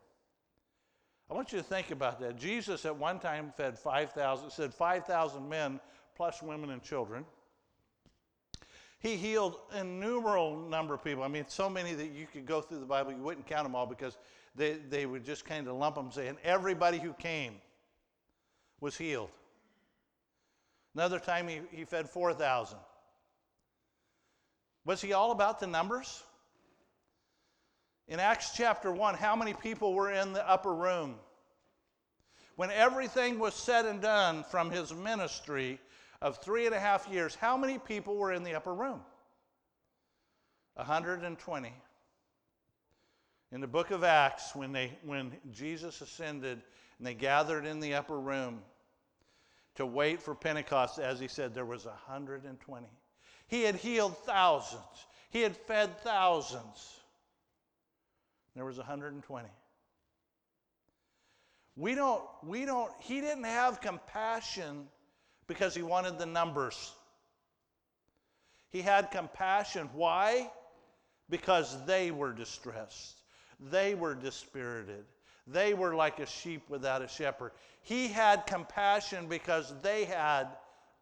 I 1.30 1.34
want 1.34 1.51
you 1.51 1.58
to 1.60 1.63
think 1.63 1.91
about 1.91 2.20
that. 2.20 2.38
Jesus 2.38 2.86
at 2.86 2.96
one 2.96 3.18
time 3.18 3.53
fed 3.56 3.80
5,000, 3.80 4.51
said 4.51 4.74
5,000 4.74 5.48
men 5.48 5.80
plus 6.15 6.44
women 6.44 6.72
and 6.72 6.84
children. 6.84 7.25
He 9.01 9.15
healed 9.15 9.58
innumerable 9.75 10.58
number 10.70 10.93
of 10.93 11.03
people. 11.03 11.24
I 11.24 11.27
mean, 11.27 11.46
so 11.48 11.67
many 11.67 11.93
that 11.96 12.12
you 12.12 12.27
could 12.31 12.46
go 12.46 12.62
through 12.62 12.79
the 12.79 12.86
Bible, 12.86 13.12
you 13.12 13.24
wouldn't 13.24 13.48
count 13.48 13.63
them 13.63 13.75
all 13.75 13.88
because 13.88 14.15
they, 14.55 14.74
they 14.74 15.08
would 15.08 15.25
just 15.25 15.43
kind 15.43 15.67
of 15.67 15.75
lump 15.75 15.96
them, 15.96 16.12
saying 16.12 16.38
everybody 16.43 17.00
who 17.00 17.13
came 17.13 17.55
was 18.79 18.96
healed. 18.96 19.31
Another 20.93 21.17
time 21.17 21.48
he, 21.48 21.62
he 21.72 21.84
fed 21.84 22.10
4,000. 22.10 22.77
Was 24.86 25.01
he 25.01 25.13
all 25.13 25.31
about 25.31 25.60
the 25.60 25.67
numbers? 25.67 26.22
In 28.08 28.20
Acts 28.20 28.51
chapter 28.55 28.91
1, 28.91 29.15
how 29.15 29.36
many 29.36 29.53
people 29.53 29.96
were 29.96 30.12
in 30.12 30.34
the 30.34 30.48
upper 30.48 30.74
room? 30.74 31.15
When 32.55 32.70
everything 32.70 33.39
was 33.39 33.55
said 33.55 33.86
and 33.86 34.00
done 34.00 34.43
from 34.43 34.70
his 34.70 34.93
ministry 34.93 35.79
of 36.22 36.38
three 36.38 36.66
and 36.66 36.75
a 36.75 36.80
half 36.80 37.08
years, 37.10 37.36
how 37.36 37.58
many 37.58 37.80
people 37.80 38.16
were 38.16 38.32
in 38.32 38.44
the 38.44 38.54
upper 38.56 38.74
room? 38.74 39.01
120. 40.75 41.74
In 43.51 43.62
the 43.62 43.68
book 43.68 43.92
of 43.92 44.04
Acts, 44.04 44.56
when, 44.56 44.72
they, 44.72 44.98
when 45.04 45.34
Jesus 45.51 46.00
ascended 46.01 46.62
and 46.98 47.08
they 47.08 47.13
gathered 47.13 47.66
in 47.66 47.80
the 47.80 47.96
upper 47.96 48.20
room 48.20 48.62
to 49.75 49.86
wait 49.86 50.22
for 50.22 50.36
Pentecost, 50.36 51.00
as 51.00 51.20
he 51.20 51.28
said, 51.28 51.54
there 51.54 51.66
was 51.66 51.86
120. 51.86 52.88
He 53.48 53.63
had 53.63 53.75
healed 53.75 54.18
thousands, 54.20 55.06
he 55.30 55.42
had 55.42 55.56
fed 55.56 56.00
thousands. 56.01 56.98
There 58.56 58.66
was 58.66 58.78
120. 58.78 59.48
We 61.78 61.96
don't, 61.96 62.22
we 62.44 62.66
don't, 62.66 62.92
he 63.00 63.22
didn't 63.22 63.46
have 63.46 63.80
compassion 63.80 64.88
because 65.51 65.75
he 65.75 65.81
wanted 65.81 66.17
the 66.17 66.25
numbers. 66.25 66.93
He 68.70 68.81
had 68.81 69.12
compassion. 69.12 69.89
Why? 69.93 70.50
Because 71.29 71.86
they 71.86 72.10
were 72.10 72.31
distressed. 72.31 73.17
They 73.60 73.93
were 73.93 74.15
dispirited. 74.15 75.03
They 75.46 75.74
were 75.74 75.93
like 75.93 76.20
a 76.20 76.25
sheep 76.25 76.70
without 76.70 77.01
a 77.01 77.08
shepherd. 77.10 77.51
He 77.81 78.08
had 78.08 78.48
compassion 78.48 79.27
because 79.27 79.74
they 79.81 80.05
had 80.05 80.48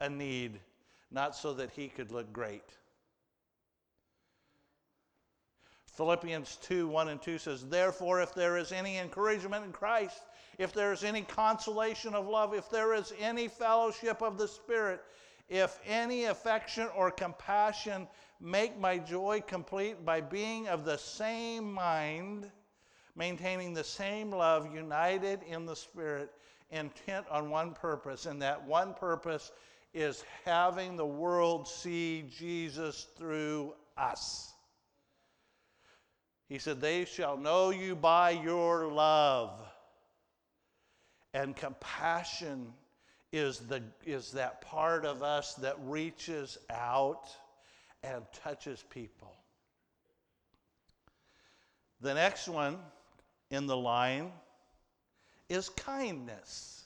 a 0.02 0.10
need, 0.10 0.60
not 1.12 1.36
so 1.36 1.54
that 1.54 1.70
he 1.70 1.88
could 1.88 2.12
look 2.12 2.34
great. 2.34 2.64
Philippians 5.94 6.56
2 6.64 6.88
1 6.88 7.08
and 7.08 7.22
2 7.22 7.38
says, 7.38 7.66
Therefore, 7.68 8.20
if 8.20 8.34
there 8.34 8.58
is 8.58 8.72
any 8.72 8.98
encouragement 8.98 9.64
in 9.64 9.72
Christ, 9.72 10.20
if 10.60 10.74
there 10.74 10.92
is 10.92 11.06
any 11.06 11.22
consolation 11.22 12.14
of 12.14 12.28
love, 12.28 12.54
if 12.54 12.70
there 12.70 12.94
is 12.94 13.14
any 13.18 13.48
fellowship 13.48 14.22
of 14.22 14.38
the 14.38 14.48
Spirit, 14.48 15.02
if 15.48 15.80
any 15.88 16.26
affection 16.26 16.90
or 16.96 17.10
compassion, 17.10 18.06
make 18.42 18.78
my 18.78 18.98
joy 18.98 19.42
complete 19.48 20.06
by 20.06 20.20
being 20.20 20.68
of 20.68 20.84
the 20.84 20.98
same 20.98 21.72
mind, 21.72 22.52
maintaining 23.16 23.74
the 23.74 23.84
same 23.86 24.32
love, 24.32 24.72
united 24.76 25.40
in 25.44 25.66
the 25.66 25.76
Spirit, 25.76 26.30
intent 26.72 27.26
on 27.32 27.50
one 27.50 27.74
purpose. 27.74 28.26
And 28.26 28.42
that 28.42 28.62
one 28.62 28.94
purpose 28.94 29.54
is 29.94 30.26
having 30.44 30.98
the 30.98 31.06
world 31.06 31.70
see 31.70 32.26
Jesus 32.38 33.08
through 33.18 33.76
us. 33.98 34.54
He 36.50 36.60
said, 36.60 36.82
They 36.82 37.06
shall 37.06 37.38
know 37.38 37.70
you 37.70 37.96
by 37.96 38.32
your 38.32 38.92
love. 38.92 39.69
And 41.34 41.56
compassion 41.56 42.74
is, 43.32 43.60
the, 43.60 43.84
is 44.06 44.32
that 44.32 44.62
part 44.62 45.06
of 45.06 45.22
us 45.22 45.54
that 45.56 45.76
reaches 45.84 46.58
out 46.70 47.30
and 48.04 48.24
touches 48.44 48.84
people. 48.90 49.34
The 52.02 52.14
next 52.14 52.48
one 52.48 52.78
in 53.52 53.68
the 53.68 53.78
line 53.78 54.32
is 55.50 55.70
kindness. 55.70 56.86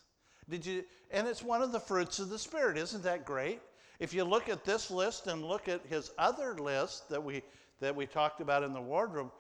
Did 0.50 0.66
you 0.66 0.84
and 1.12 1.28
it's 1.28 1.44
one 1.44 1.62
of 1.62 1.72
the 1.72 1.80
fruits 1.80 2.20
of 2.20 2.30
the 2.30 2.40
spirit. 2.40 2.76
Isn't 2.76 3.04
that 3.04 3.24
great? 3.24 3.62
If 4.00 4.14
you 4.14 4.24
look 4.24 4.50
at 4.50 4.66
this 4.66 4.90
list 4.90 5.28
and 5.28 5.46
look 5.46 5.70
at 5.70 5.86
his 5.86 6.12
other 6.18 6.56
list 6.56 7.08
that 7.10 7.24
we 7.24 7.44
that 7.80 7.96
we 7.96 8.08
talked 8.08 8.42
about 8.42 8.64
in 8.64 8.74
the 8.74 8.82
wardrobe, 8.82 9.32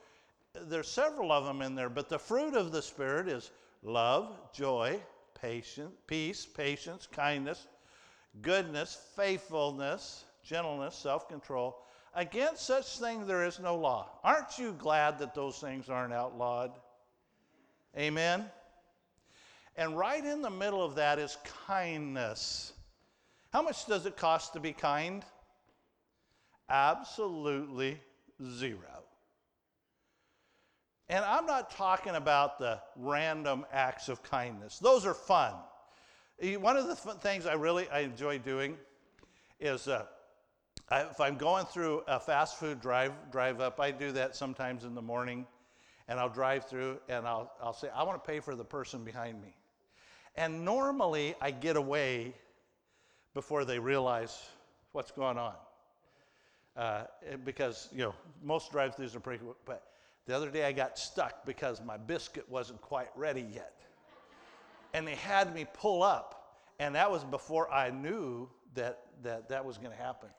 there's 0.53 0.87
several 0.87 1.31
of 1.31 1.45
them 1.45 1.61
in 1.61 1.73
there, 1.75 1.89
but 1.89 2.09
the 2.09 2.19
fruit 2.19 2.55
of 2.55 2.71
the 2.71 2.81
Spirit 2.81 3.27
is 3.27 3.51
love, 3.83 4.51
joy, 4.53 4.99
patience, 5.39 5.91
peace, 6.07 6.45
patience, 6.45 7.07
kindness, 7.11 7.67
goodness, 8.41 8.97
faithfulness, 9.15 10.25
gentleness, 10.43 10.95
self 10.95 11.27
control. 11.27 11.83
Against 12.15 12.65
such 12.65 12.99
things 12.99 13.27
there 13.27 13.45
is 13.45 13.59
no 13.59 13.75
law. 13.75 14.09
Aren't 14.23 14.57
you 14.57 14.73
glad 14.73 15.19
that 15.19 15.33
those 15.33 15.57
things 15.57 15.89
aren't 15.89 16.13
outlawed? 16.13 16.71
Amen? 17.97 18.45
And 19.75 19.97
right 19.97 20.23
in 20.23 20.41
the 20.41 20.49
middle 20.49 20.83
of 20.83 20.95
that 20.95 21.17
is 21.17 21.37
kindness. 21.65 22.73
How 23.51 23.61
much 23.61 23.85
does 23.85 24.05
it 24.05 24.15
cost 24.15 24.53
to 24.53 24.59
be 24.59 24.73
kind? 24.73 25.25
Absolutely 26.69 27.99
zero. 28.43 29.03
And 31.13 31.23
I'm 31.23 31.45
not 31.45 31.69
talking 31.69 32.15
about 32.15 32.57
the 32.57 32.81
random 32.95 33.67
acts 33.71 34.09
of 34.09 34.23
kindness. 34.23 34.79
Those 34.79 35.05
are 35.05 35.13
fun. 35.13 35.53
One 36.57 36.75
of 36.75 36.87
the 36.87 36.95
things 36.95 37.45
I 37.45 37.53
really 37.53 37.87
I 37.89 37.99
enjoy 37.99 38.39
doing 38.39 38.77
is 39.59 39.87
uh, 39.87 40.05
I, 40.89 41.01
if 41.01 41.21
I'm 41.21 41.37
going 41.37 41.67
through 41.67 42.01
a 42.07 42.19
fast 42.19 42.57
food 42.57 42.81
drive 42.81 43.11
drive 43.31 43.61
up, 43.61 43.79
I 43.79 43.91
do 43.91 44.11
that 44.13 44.35
sometimes 44.35 44.85
in 44.85 44.95
the 44.95 45.03
morning, 45.03 45.45
and 46.07 46.19
I'll 46.19 46.31
drive 46.31 46.65
through 46.65 46.97
and 47.07 47.27
I'll 47.27 47.51
I'll 47.61 47.75
say 47.75 47.89
I 47.95 48.01
want 48.01 48.23
to 48.23 48.27
pay 48.27 48.39
for 48.39 48.55
the 48.55 48.65
person 48.65 49.03
behind 49.03 49.39
me, 49.39 49.55
and 50.35 50.65
normally 50.65 51.35
I 51.39 51.51
get 51.51 51.75
away 51.75 52.33
before 53.35 53.65
they 53.65 53.77
realize 53.77 54.41
what's 54.93 55.11
going 55.11 55.37
on, 55.37 55.53
uh, 56.75 57.03
because 57.45 57.89
you 57.91 57.99
know 57.99 58.15
most 58.41 58.71
drive-throughs 58.71 59.15
are 59.15 59.19
pretty, 59.19 59.43
but 59.63 59.92
the 60.25 60.35
other 60.35 60.49
day 60.49 60.65
I 60.65 60.71
got 60.71 60.97
stuck 60.97 61.45
because 61.45 61.81
my 61.83 61.97
biscuit 61.97 62.47
wasn't 62.49 62.81
quite 62.81 63.09
ready 63.15 63.45
yet. 63.53 63.73
And 64.93 65.07
they 65.07 65.15
had 65.15 65.53
me 65.53 65.65
pull 65.73 66.03
up, 66.03 66.59
and 66.79 66.95
that 66.95 67.09
was 67.09 67.23
before 67.23 67.71
I 67.71 67.89
knew 67.89 68.47
that 68.75 68.99
that, 69.23 69.49
that 69.49 69.65
was 69.65 69.77
going 69.77 69.91
to 69.91 70.01
happen. 70.01 70.29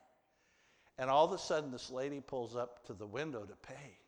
And 0.98 1.10
all 1.10 1.24
of 1.24 1.32
a 1.32 1.38
sudden, 1.38 1.72
this 1.72 1.90
lady 1.90 2.20
pulls 2.20 2.54
up 2.54 2.86
to 2.86 2.92
the 2.92 3.06
window 3.06 3.44
to 3.44 3.54
pay. 3.66 3.98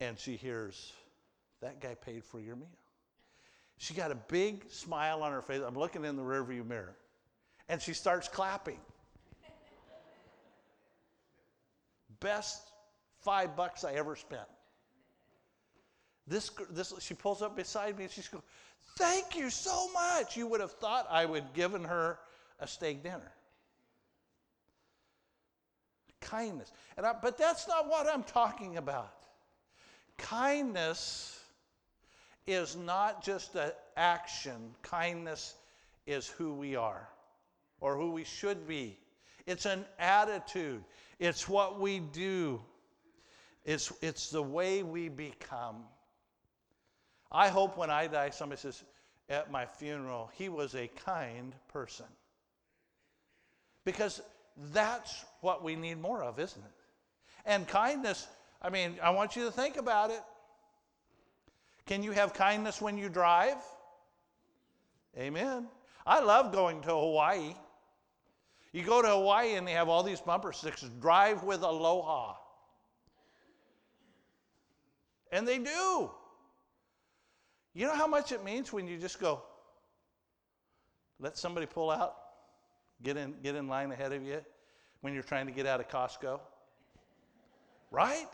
And 0.00 0.18
she 0.18 0.36
hears, 0.36 0.92
That 1.62 1.80
guy 1.80 1.94
paid 1.94 2.24
for 2.24 2.40
your 2.40 2.56
meal. 2.56 2.68
She 3.78 3.94
got 3.94 4.10
a 4.10 4.16
big 4.28 4.70
smile 4.70 5.22
on 5.22 5.32
her 5.32 5.42
face. 5.42 5.60
I'm 5.66 5.78
looking 5.78 6.04
in 6.04 6.16
the 6.16 6.22
rearview 6.22 6.66
mirror. 6.66 6.96
And 7.68 7.80
she 7.80 7.94
starts 7.94 8.28
clapping. 8.28 8.80
Best 12.20 12.62
five 13.26 13.56
bucks 13.56 13.82
I 13.82 13.94
ever 13.94 14.14
spent. 14.14 14.48
This, 16.28 16.50
this, 16.70 16.94
she 17.00 17.12
pulls 17.14 17.42
up 17.42 17.56
beside 17.56 17.98
me 17.98 18.04
and 18.04 18.12
she's 18.12 18.28
going, 18.28 18.44
Thank 18.96 19.36
you 19.36 19.50
so 19.50 19.90
much. 19.92 20.36
You 20.36 20.46
would 20.46 20.60
have 20.60 20.72
thought 20.72 21.08
I 21.10 21.26
would 21.26 21.42
have 21.42 21.52
given 21.52 21.82
her 21.84 22.20
a 22.60 22.68
steak 22.68 23.02
dinner. 23.02 23.32
Kindness. 26.20 26.72
And 26.96 27.04
I, 27.04 27.14
but 27.20 27.36
that's 27.36 27.66
not 27.66 27.88
what 27.88 28.06
I'm 28.06 28.22
talking 28.22 28.76
about. 28.76 29.12
Kindness 30.18 31.38
is 32.46 32.76
not 32.76 33.24
just 33.24 33.56
an 33.56 33.72
action, 33.96 34.74
kindness 34.82 35.56
is 36.06 36.28
who 36.28 36.54
we 36.54 36.76
are 36.76 37.08
or 37.80 37.96
who 37.96 38.12
we 38.12 38.22
should 38.22 38.68
be. 38.68 38.96
It's 39.46 39.66
an 39.66 39.84
attitude, 39.98 40.82
it's 41.18 41.48
what 41.48 41.80
we 41.80 41.98
do. 41.98 42.60
It's, 43.66 43.92
it's 44.00 44.30
the 44.30 44.42
way 44.42 44.84
we 44.84 45.08
become. 45.08 45.82
I 47.32 47.48
hope 47.48 47.76
when 47.76 47.90
I 47.90 48.06
die, 48.06 48.30
somebody 48.30 48.60
says 48.60 48.84
at 49.28 49.50
my 49.50 49.66
funeral, 49.66 50.30
he 50.34 50.48
was 50.48 50.76
a 50.76 50.88
kind 51.04 51.52
person. 51.66 52.06
Because 53.84 54.22
that's 54.72 55.24
what 55.40 55.64
we 55.64 55.74
need 55.74 56.00
more 56.00 56.22
of, 56.22 56.38
isn't 56.38 56.62
it? 56.62 56.70
And 57.44 57.66
kindness, 57.66 58.28
I 58.62 58.70
mean, 58.70 58.94
I 59.02 59.10
want 59.10 59.34
you 59.34 59.44
to 59.44 59.50
think 59.50 59.76
about 59.76 60.10
it. 60.10 60.22
Can 61.86 62.04
you 62.04 62.12
have 62.12 62.34
kindness 62.34 62.80
when 62.80 62.96
you 62.96 63.08
drive? 63.08 63.56
Amen. 65.18 65.66
I 66.06 66.20
love 66.20 66.52
going 66.52 66.82
to 66.82 66.90
Hawaii. 66.90 67.54
You 68.72 68.84
go 68.84 69.02
to 69.02 69.08
Hawaii 69.08 69.54
and 69.54 69.66
they 69.66 69.72
have 69.72 69.88
all 69.88 70.04
these 70.04 70.20
bumper 70.20 70.52
stickers 70.52 70.88
drive 71.00 71.42
with 71.42 71.62
aloha. 71.62 72.36
And 75.36 75.46
they 75.46 75.58
do. 75.58 76.10
You 77.74 77.86
know 77.86 77.94
how 77.94 78.06
much 78.06 78.32
it 78.32 78.42
means 78.42 78.72
when 78.72 78.86
you 78.86 78.96
just 78.96 79.20
go, 79.20 79.42
let 81.20 81.36
somebody 81.36 81.66
pull 81.66 81.90
out, 81.90 82.16
get 83.02 83.18
in, 83.18 83.34
get 83.42 83.54
in 83.54 83.68
line 83.68 83.92
ahead 83.92 84.14
of 84.14 84.22
you 84.22 84.40
when 85.02 85.12
you're 85.12 85.22
trying 85.22 85.44
to 85.44 85.52
get 85.52 85.66
out 85.66 85.78
of 85.78 85.88
Costco? 85.88 86.40
Right? 87.90 88.26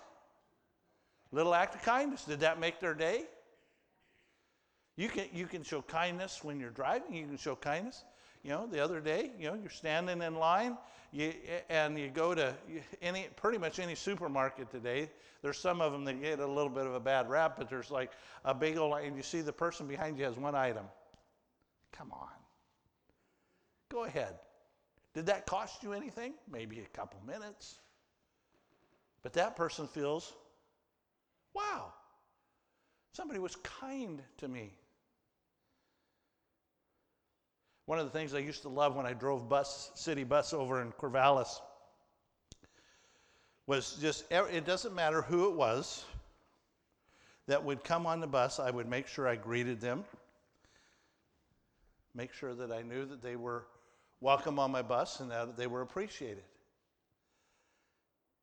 Little 1.32 1.56
act 1.56 1.74
of 1.74 1.82
kindness. 1.82 2.24
Did 2.24 2.38
that 2.38 2.60
make 2.60 2.78
their 2.78 2.94
day? 2.94 3.24
You 4.96 5.08
can, 5.08 5.24
you 5.32 5.46
can 5.46 5.64
show 5.64 5.82
kindness 5.82 6.44
when 6.44 6.60
you're 6.60 6.70
driving. 6.70 7.12
You 7.12 7.26
can 7.26 7.36
show 7.36 7.56
kindness. 7.56 8.04
You 8.42 8.50
know, 8.50 8.66
the 8.66 8.82
other 8.82 9.00
day, 9.00 9.30
you 9.38 9.48
know, 9.48 9.54
you're 9.54 9.70
standing 9.70 10.20
in 10.20 10.34
line, 10.34 10.76
you, 11.12 11.32
and 11.68 11.96
you 11.98 12.08
go 12.08 12.34
to 12.34 12.54
any, 13.00 13.28
pretty 13.36 13.58
much 13.58 13.78
any 13.78 13.94
supermarket 13.94 14.70
today. 14.70 15.08
There's 15.42 15.58
some 15.58 15.80
of 15.80 15.92
them 15.92 16.04
that 16.06 16.20
get 16.20 16.40
a 16.40 16.46
little 16.46 16.70
bit 16.70 16.86
of 16.86 16.94
a 16.94 17.00
bad 17.00 17.28
rap, 17.28 17.54
but 17.56 17.70
there's 17.70 17.90
like 17.90 18.10
a 18.44 18.54
big 18.54 18.76
old, 18.76 18.98
and 18.98 19.16
you 19.16 19.22
see 19.22 19.40
the 19.42 19.52
person 19.52 19.86
behind 19.86 20.18
you 20.18 20.24
has 20.24 20.36
one 20.36 20.54
item. 20.56 20.86
Come 21.92 22.10
on. 22.12 22.28
Go 23.90 24.04
ahead. 24.04 24.34
Did 25.14 25.26
that 25.26 25.46
cost 25.46 25.82
you 25.82 25.92
anything? 25.92 26.34
Maybe 26.50 26.80
a 26.80 26.96
couple 26.96 27.20
minutes. 27.26 27.78
But 29.22 29.34
that 29.34 29.54
person 29.54 29.86
feels, 29.86 30.32
wow, 31.54 31.92
somebody 33.12 33.38
was 33.38 33.54
kind 33.56 34.20
to 34.38 34.48
me. 34.48 34.72
One 37.86 37.98
of 37.98 38.04
the 38.04 38.16
things 38.16 38.32
I 38.34 38.38
used 38.38 38.62
to 38.62 38.68
love 38.68 38.94
when 38.94 39.06
I 39.06 39.12
drove 39.12 39.48
bus, 39.48 39.90
city 39.94 40.24
bus 40.24 40.52
over 40.52 40.80
in 40.80 40.92
Corvallis 40.92 41.60
was 43.66 43.98
just, 44.00 44.24
it 44.30 44.64
doesn't 44.64 44.94
matter 44.94 45.22
who 45.22 45.48
it 45.48 45.54
was 45.54 46.04
that 47.46 47.64
would 47.64 47.82
come 47.82 48.06
on 48.06 48.20
the 48.20 48.26
bus, 48.26 48.60
I 48.60 48.70
would 48.70 48.88
make 48.88 49.06
sure 49.06 49.26
I 49.26 49.34
greeted 49.34 49.80
them, 49.80 50.04
make 52.14 52.32
sure 52.32 52.54
that 52.54 52.70
I 52.70 52.82
knew 52.82 53.04
that 53.06 53.20
they 53.20 53.36
were 53.36 53.66
welcome 54.20 54.58
on 54.58 54.70
my 54.70 54.82
bus 54.82 55.20
and 55.20 55.30
that 55.30 55.56
they 55.56 55.66
were 55.66 55.82
appreciated. 55.82 56.44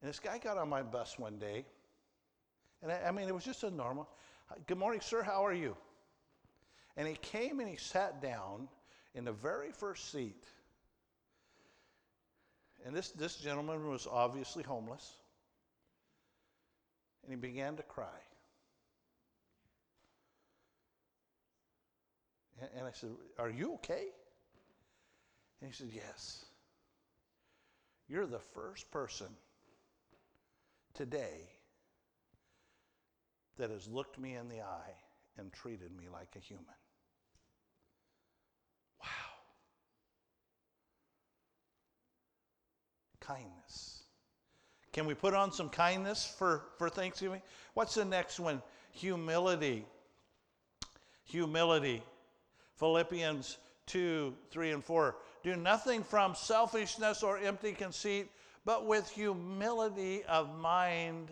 And 0.02 0.10
this 0.10 0.20
guy 0.20 0.38
got 0.38 0.58
on 0.58 0.68
my 0.68 0.82
bus 0.82 1.18
one 1.18 1.38
day, 1.38 1.66
and 2.82 2.92
I, 2.92 3.04
I 3.08 3.12
mean, 3.12 3.28
it 3.28 3.34
was 3.34 3.46
just 3.46 3.64
a 3.64 3.72
normal, 3.72 4.10
good 4.68 4.78
morning, 4.78 5.00
sir, 5.02 5.24
how 5.24 5.46
are 5.46 5.54
you? 5.54 5.76
And 6.98 7.08
he 7.08 7.16
came 7.16 7.60
and 7.62 7.70
he 7.70 7.78
sat 7.78 8.22
down 8.22 8.68
in 9.16 9.26
the 9.26 9.32
very 9.32 9.72
first 9.72 10.12
seat. 10.12 10.44
And 12.86 12.96
this, 12.96 13.10
this 13.12 13.36
gentleman 13.36 13.90
was 13.90 14.08
obviously 14.10 14.64
homeless. 14.64 15.12
And 17.24 17.32
he 17.32 17.36
began 17.36 17.76
to 17.76 17.84
cry. 17.84 18.08
And, 22.62 22.70
and 22.78 22.88
I 22.88 22.92
said, 22.94 23.10
Are 23.38 23.50
you 23.50 23.74
okay? 23.76 24.06
And 25.62 25.70
he 25.70 25.76
said, 25.76 25.90
Yes. 25.94 26.46
You're 28.08 28.26
the 28.26 28.40
first 28.40 28.90
person 28.90 29.28
today 30.96 31.48
that 33.58 33.70
has 33.70 33.88
looked 33.88 34.18
me 34.18 34.36
in 34.36 34.50
the 34.50 34.62
eye 34.62 34.96
and 35.38 35.54
treated 35.54 35.96
me 35.96 36.06
like 36.12 36.30
a 36.36 36.40
human. 36.40 36.66
Kindness. 43.30 44.02
Can 44.92 45.06
we 45.06 45.14
put 45.14 45.36
on 45.36 45.52
some 45.52 45.70
kindness 45.70 46.34
for, 46.40 46.64
for 46.80 46.90
Thanksgiving? 46.90 47.44
What's 47.76 47.94
the 47.94 48.04
next 48.04 48.40
one? 48.40 48.60
Humility. 48.94 49.86
Humility. 51.26 52.02
Philippians 52.78 53.60
2, 53.86 54.34
3, 54.50 54.72
and 54.72 54.84
4. 54.84 55.16
Do 55.44 55.56
nothing 55.56 56.04
from 56.04 56.34
selfishness 56.34 57.22
or 57.22 57.38
empty 57.38 57.72
conceit, 57.72 58.32
but 58.66 58.88
with 58.88 59.08
humility 59.08 60.24
of 60.24 60.58
mind 60.58 61.30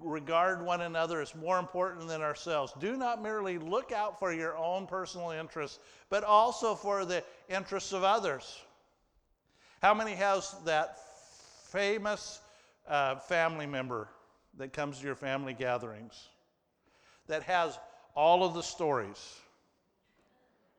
regard 0.00 0.64
one 0.64 0.82
another 0.82 1.20
as 1.20 1.34
more 1.34 1.58
important 1.58 2.06
than 2.06 2.22
ourselves. 2.22 2.72
Do 2.78 2.96
not 2.96 3.20
merely 3.20 3.58
look 3.58 3.90
out 3.90 4.20
for 4.20 4.32
your 4.32 4.56
own 4.56 4.86
personal 4.86 5.32
interests, 5.32 5.80
but 6.08 6.22
also 6.22 6.76
for 6.76 7.04
the 7.04 7.24
interests 7.48 7.92
of 7.92 8.04
others. 8.04 8.62
How 9.82 9.92
many 9.92 10.12
has 10.12 10.54
that 10.64 10.98
famous 11.76 12.40
uh, 12.88 13.16
family 13.16 13.66
member 13.66 14.08
that 14.56 14.72
comes 14.72 14.98
to 14.98 15.04
your 15.04 15.14
family 15.14 15.52
gatherings 15.52 16.28
that 17.26 17.42
has 17.42 17.78
all 18.14 18.42
of 18.42 18.54
the 18.54 18.62
stories, 18.62 19.34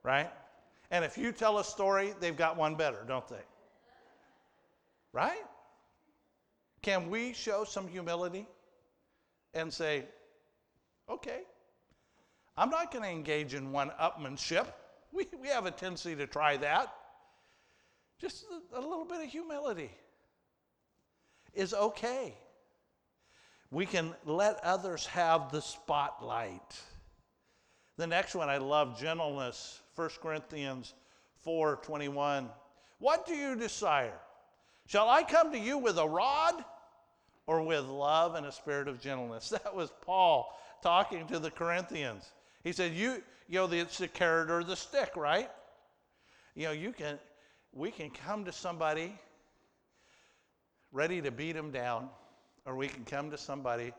right? 0.01 0.31
And 0.89 1.05
if 1.05 1.15
you 1.15 1.31
tell 1.31 1.59
a 1.59 1.63
story, 1.63 2.15
they've 2.19 2.35
got 2.35 2.57
one 2.57 2.73
better, 2.73 3.05
don't 3.07 3.27
they? 3.27 3.45
Right? 5.13 5.45
Can 6.81 7.11
we 7.11 7.31
show 7.33 7.63
some 7.63 7.87
humility? 7.87 8.47
and 9.53 9.73
say, 9.73 10.05
okay, 11.09 11.41
I'm 12.55 12.69
not 12.69 12.91
going 12.91 13.03
to 13.03 13.09
engage 13.09 13.53
in 13.53 13.71
one 13.71 13.91
upmanship. 13.99 14.67
We, 15.11 15.25
we 15.41 15.47
have 15.47 15.65
a 15.65 15.71
tendency 15.71 16.15
to 16.15 16.27
try 16.27 16.57
that. 16.57 16.93
Just 18.19 18.45
a, 18.73 18.79
a 18.79 18.81
little 18.81 19.05
bit 19.05 19.23
of 19.23 19.29
humility 19.29 19.89
is 21.53 21.73
okay. 21.73 22.37
We 23.71 23.85
can 23.85 24.13
let 24.25 24.63
others 24.63 25.05
have 25.07 25.51
the 25.51 25.61
spotlight. 25.61 26.81
The 27.97 28.07
next 28.07 28.35
one 28.35 28.49
I 28.49 28.57
love 28.57 28.99
gentleness, 28.99 29.81
1 29.95 30.09
Corinthians 30.21 30.93
4:21. 31.45 32.49
What 32.99 33.25
do 33.25 33.35
you 33.35 33.55
desire? 33.55 34.19
Shall 34.85 35.09
I 35.09 35.23
come 35.23 35.51
to 35.51 35.59
you 35.59 35.77
with 35.77 35.97
a 35.97 36.07
rod? 36.07 36.63
or 37.47 37.61
with 37.61 37.85
love 37.85 38.35
and 38.35 38.45
a 38.45 38.51
spirit 38.51 38.87
of 38.87 39.01
gentleness. 39.01 39.49
That 39.63 39.73
was 39.73 39.91
Paul 40.01 40.53
talking 40.83 41.25
to 41.27 41.39
the 41.39 41.49
Corinthians. 41.49 42.31
He 42.63 42.73
said, 42.73 42.93
You, 42.93 43.23
you 43.47 43.55
know, 43.59 43.71
it's 43.71 43.97
the 43.97 44.07
carrot 44.07 44.51
or 44.51 44.63
the 44.63 44.75
stick, 44.75 45.15
right? 45.15 45.49
You 46.53 46.65
know, 46.65 46.71
you 46.71 46.91
can, 46.91 47.17
we 47.73 47.89
can 47.89 48.09
come 48.09 48.45
to 48.45 48.51
somebody 48.51 49.17
ready 50.97 51.21
to 51.21 51.29
beat 51.29 51.51
them 51.51 51.69
down, 51.69 52.09
or 52.65 52.75
we 52.75 52.87
can 52.87 53.05
come 53.05 53.29
to 53.29 53.37
somebody 53.37 53.93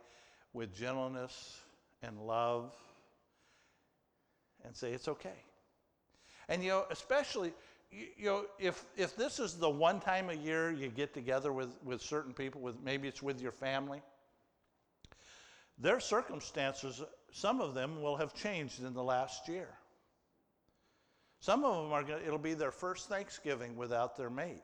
with 0.52 0.74
gentleness 0.74 1.60
and 2.02 2.18
love 2.18 2.74
and 4.64 4.74
say, 4.74 4.92
It's 4.92 5.06
okay. 5.06 5.44
And, 6.48 6.62
you 6.62 6.70
know, 6.70 6.86
especially, 6.90 7.52
you, 7.92 8.24
know, 8.24 8.46
if, 8.58 8.84
if 8.96 9.14
this 9.14 9.38
is 9.38 9.54
the 9.54 9.70
one 9.70 10.00
time 10.00 10.28
a 10.28 10.34
year 10.34 10.72
you 10.72 10.88
get 10.88 11.14
together 11.14 11.52
with, 11.52 11.68
with 11.84 12.02
certain 12.02 12.32
people, 12.32 12.60
with 12.60 12.74
maybe 12.82 13.06
it's 13.06 13.22
with 13.22 13.40
your 13.40 13.52
family, 13.52 14.02
their 15.78 16.00
circumstances, 16.00 17.00
some 17.30 17.60
of 17.60 17.74
them 17.74 18.02
will 18.02 18.16
have 18.16 18.34
changed 18.34 18.82
in 18.82 18.92
the 18.92 19.02
last 19.02 19.46
year. 19.46 19.68
Some 21.38 21.64
of 21.64 21.84
them 21.84 21.92
are 21.92 22.02
going 22.02 22.18
to, 22.18 22.26
it'll 22.26 22.38
be 22.38 22.54
their 22.54 22.72
first 22.72 23.08
Thanksgiving 23.08 23.76
without 23.76 24.16
their 24.16 24.30
mate 24.30 24.62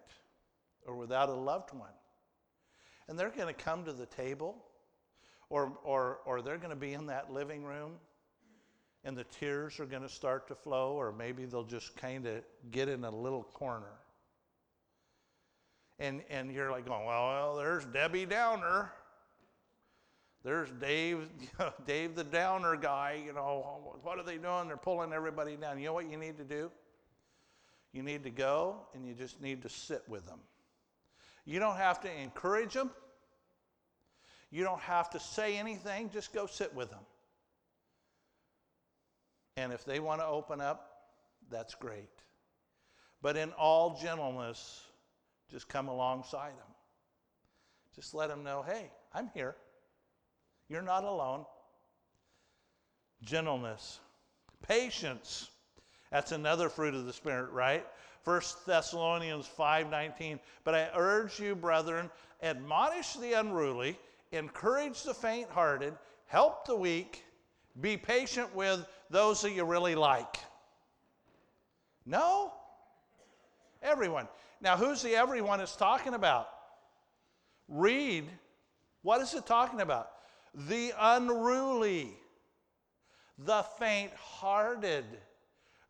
or 0.85 0.97
without 0.97 1.29
a 1.29 1.35
loved 1.35 1.73
one. 1.73 1.92
And 3.08 3.18
they're 3.18 3.30
going 3.30 3.52
to 3.52 3.62
come 3.62 3.84
to 3.84 3.92
the 3.92 4.06
table 4.06 4.56
or, 5.50 5.72
or, 5.84 6.18
or 6.24 6.42
they're 6.42 6.58
going 6.58 6.70
to 6.70 6.76
be 6.76 6.94
in 6.94 7.06
that 7.06 7.32
living 7.32 7.64
room 7.64 7.92
and 9.04 9.16
the 9.16 9.24
tears 9.24 9.78
are 9.80 9.84
going 9.84 10.02
to 10.02 10.08
start 10.08 10.48
to 10.48 10.54
flow, 10.54 10.92
or 10.92 11.12
maybe 11.12 11.44
they'll 11.44 11.62
just 11.62 11.94
kind 11.96 12.26
of 12.26 12.42
get 12.70 12.88
in 12.88 13.04
a 13.04 13.10
little 13.10 13.42
corner. 13.42 13.92
And, 15.98 16.22
and 16.30 16.50
you're 16.50 16.70
like 16.70 16.86
going, 16.86 17.04
well, 17.04 17.28
well, 17.28 17.56
there's 17.56 17.84
Debbie 17.84 18.24
Downer. 18.24 18.90
There's 20.42 20.70
Dave, 20.80 21.28
Dave 21.86 22.14
the 22.14 22.24
Downer 22.24 22.76
guy. 22.76 23.22
You 23.24 23.34
know, 23.34 23.98
what 24.02 24.18
are 24.18 24.24
they 24.24 24.38
doing? 24.38 24.66
They're 24.66 24.76
pulling 24.76 25.12
everybody 25.12 25.56
down. 25.56 25.78
You 25.78 25.86
know 25.86 25.92
what 25.92 26.10
you 26.10 26.16
need 26.16 26.38
to 26.38 26.44
do? 26.44 26.70
You 27.92 28.02
need 28.02 28.24
to 28.24 28.30
go 28.30 28.78
and 28.94 29.06
you 29.06 29.14
just 29.14 29.40
need 29.40 29.62
to 29.62 29.68
sit 29.68 30.02
with 30.08 30.26
them. 30.26 30.40
You 31.44 31.59
don't 31.59 31.76
have 31.76 32.00
to 32.00 32.11
encourage 32.12 32.74
them. 32.74 32.90
You 34.50 34.64
don't 34.64 34.80
have 34.80 35.11
to 35.11 35.20
say 35.20 35.57
anything. 35.57 36.11
Just 36.11 36.33
go 36.33 36.46
sit 36.46 36.74
with 36.74 36.90
them. 36.90 37.00
And 39.57 39.72
if 39.72 39.85
they 39.85 40.00
want 40.00 40.20
to 40.20 40.26
open 40.26 40.61
up, 40.61 40.90
that's 41.50 41.74
great. 41.74 42.09
But 43.22 43.37
in 43.37 43.52
all 43.52 43.98
gentleness, 44.00 44.83
just 45.50 45.68
come 45.68 45.88
alongside 45.88 46.50
them. 46.50 46.74
Just 47.94 48.14
let 48.14 48.28
them 48.28 48.42
know, 48.42 48.64
hey, 48.66 48.90
I'm 49.12 49.30
here. 49.35 49.54
You're 50.68 50.83
not 50.83 51.04
alone. 51.04 51.44
Gentleness, 53.22 54.00
patience. 54.66 55.50
That's 56.11 56.33
another 56.33 56.68
fruit 56.68 56.94
of 56.94 57.07
the 57.07 57.12
Spirit, 57.12 57.50
right? 57.50 57.87
1 58.24 58.40
Thessalonians 58.66 59.46
5:19. 59.46 60.40
But 60.64 60.74
I 60.74 60.90
urge 60.94 61.38
you, 61.38 61.54
brethren, 61.54 62.10
admonish 62.42 63.14
the 63.14 63.34
unruly, 63.34 63.98
encourage 64.32 65.02
the 65.02 65.14
faint-hearted, 65.14 65.96
help 66.26 66.66
the 66.66 66.76
weak, 66.76 67.24
be 67.80 67.96
patient 67.96 68.54
with 68.54 68.87
those 69.10 69.42
that 69.42 69.52
you 69.52 69.64
really 69.64 69.94
like. 69.94 70.38
No? 72.06 72.52
Everyone. 73.82 74.28
Now, 74.60 74.76
who's 74.76 75.02
the 75.02 75.14
everyone 75.14 75.60
it's 75.60 75.76
talking 75.76 76.14
about? 76.14 76.48
Read. 77.68 78.30
What 79.02 79.20
is 79.20 79.34
it 79.34 79.46
talking 79.46 79.80
about? 79.80 80.10
The 80.54 80.92
unruly, 80.98 82.16
the 83.38 83.64
faint 83.78 84.12
hearted, 84.14 85.04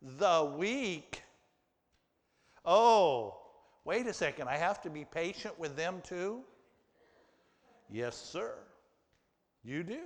the 0.01 0.53
weak. 0.57 1.21
Oh, 2.65 3.37
wait 3.83 4.07
a 4.07 4.13
second. 4.13 4.47
I 4.47 4.57
have 4.57 4.81
to 4.81 4.89
be 4.89 5.05
patient 5.05 5.57
with 5.59 5.75
them 5.75 6.01
too? 6.03 6.41
Yes, 7.89 8.17
sir. 8.17 8.55
You 9.63 9.83
do. 9.83 9.99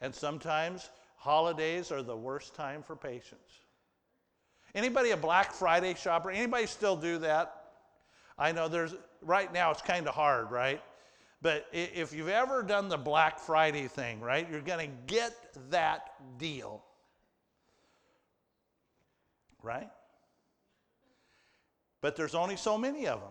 And 0.00 0.14
sometimes 0.14 0.90
holidays 1.16 1.92
are 1.92 2.02
the 2.02 2.16
worst 2.16 2.54
time 2.54 2.82
for 2.82 2.96
patience. 2.96 3.60
Anybody 4.74 5.10
a 5.10 5.16
Black 5.16 5.52
Friday 5.52 5.94
shopper? 5.94 6.30
Anybody 6.30 6.66
still 6.66 6.96
do 6.96 7.18
that? 7.18 7.56
I 8.38 8.52
know 8.52 8.68
there's 8.68 8.94
right 9.20 9.52
now 9.52 9.70
it's 9.70 9.82
kind 9.82 10.08
of 10.08 10.14
hard, 10.14 10.50
right? 10.50 10.80
But 11.42 11.66
if 11.72 12.12
you've 12.12 12.28
ever 12.28 12.62
done 12.62 12.88
the 12.88 12.98
Black 12.98 13.38
Friday 13.38 13.88
thing, 13.88 14.20
right, 14.20 14.48
you're 14.50 14.60
going 14.60 14.90
to 14.90 14.96
get 15.06 15.34
that 15.70 16.38
deal. 16.38 16.82
Right? 19.62 19.90
But 22.00 22.16
there's 22.16 22.34
only 22.34 22.56
so 22.56 22.78
many 22.78 23.06
of 23.06 23.20
them. 23.20 23.30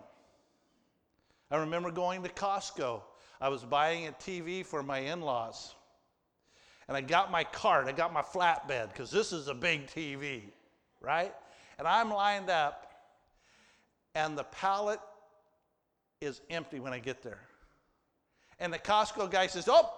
I 1.51 1.57
remember 1.57 1.91
going 1.91 2.23
to 2.23 2.29
Costco. 2.29 3.01
I 3.41 3.49
was 3.49 3.63
buying 3.63 4.07
a 4.07 4.11
TV 4.11 4.65
for 4.65 4.83
my 4.83 4.99
in 4.99 5.21
laws. 5.21 5.73
And 6.87 6.97
I 6.97 7.01
got 7.01 7.31
my 7.31 7.43
cart, 7.43 7.87
I 7.87 7.91
got 7.91 8.11
my 8.11 8.23
flatbed, 8.23 8.89
because 8.91 9.11
this 9.11 9.31
is 9.31 9.47
a 9.47 9.53
big 9.53 9.85
TV, 9.87 10.41
right? 11.01 11.33
And 11.77 11.87
I'm 11.87 12.11
lined 12.11 12.49
up, 12.49 12.87
and 14.15 14.35
the 14.35 14.43
pallet 14.43 14.99
is 16.19 16.41
empty 16.49 16.79
when 16.79 16.91
I 16.91 16.99
get 16.99 17.21
there. 17.21 17.41
And 18.59 18.73
the 18.73 18.79
Costco 18.79 19.29
guy 19.29 19.47
says, 19.47 19.69
Oh, 19.69 19.89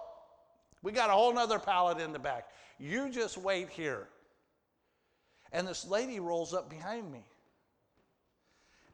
we 0.82 0.92
got 0.92 1.10
a 1.10 1.14
whole 1.14 1.32
nother 1.32 1.58
pallet 1.58 1.98
in 1.98 2.12
the 2.12 2.18
back. 2.18 2.48
You 2.78 3.08
just 3.10 3.38
wait 3.38 3.70
here. 3.70 4.08
And 5.50 5.66
this 5.66 5.86
lady 5.86 6.20
rolls 6.20 6.52
up 6.52 6.68
behind 6.68 7.10
me. 7.10 7.24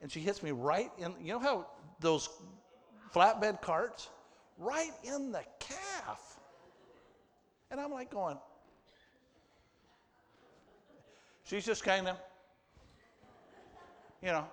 And 0.00 0.10
she 0.10 0.20
hits 0.20 0.42
me 0.42 0.52
right 0.52 0.90
in, 0.98 1.14
you 1.20 1.32
know 1.32 1.38
how 1.38 1.66
those 2.00 2.28
flatbed 3.14 3.60
carts? 3.60 4.08
Right 4.58 4.92
in 5.04 5.32
the 5.32 5.42
calf. 5.58 6.40
And 7.70 7.80
I'm 7.80 7.90
like 7.90 8.10
going, 8.10 8.38
she's 11.44 11.64
just 11.64 11.84
kind 11.84 12.08
of, 12.08 12.16
you 14.22 14.28
know. 14.28 14.46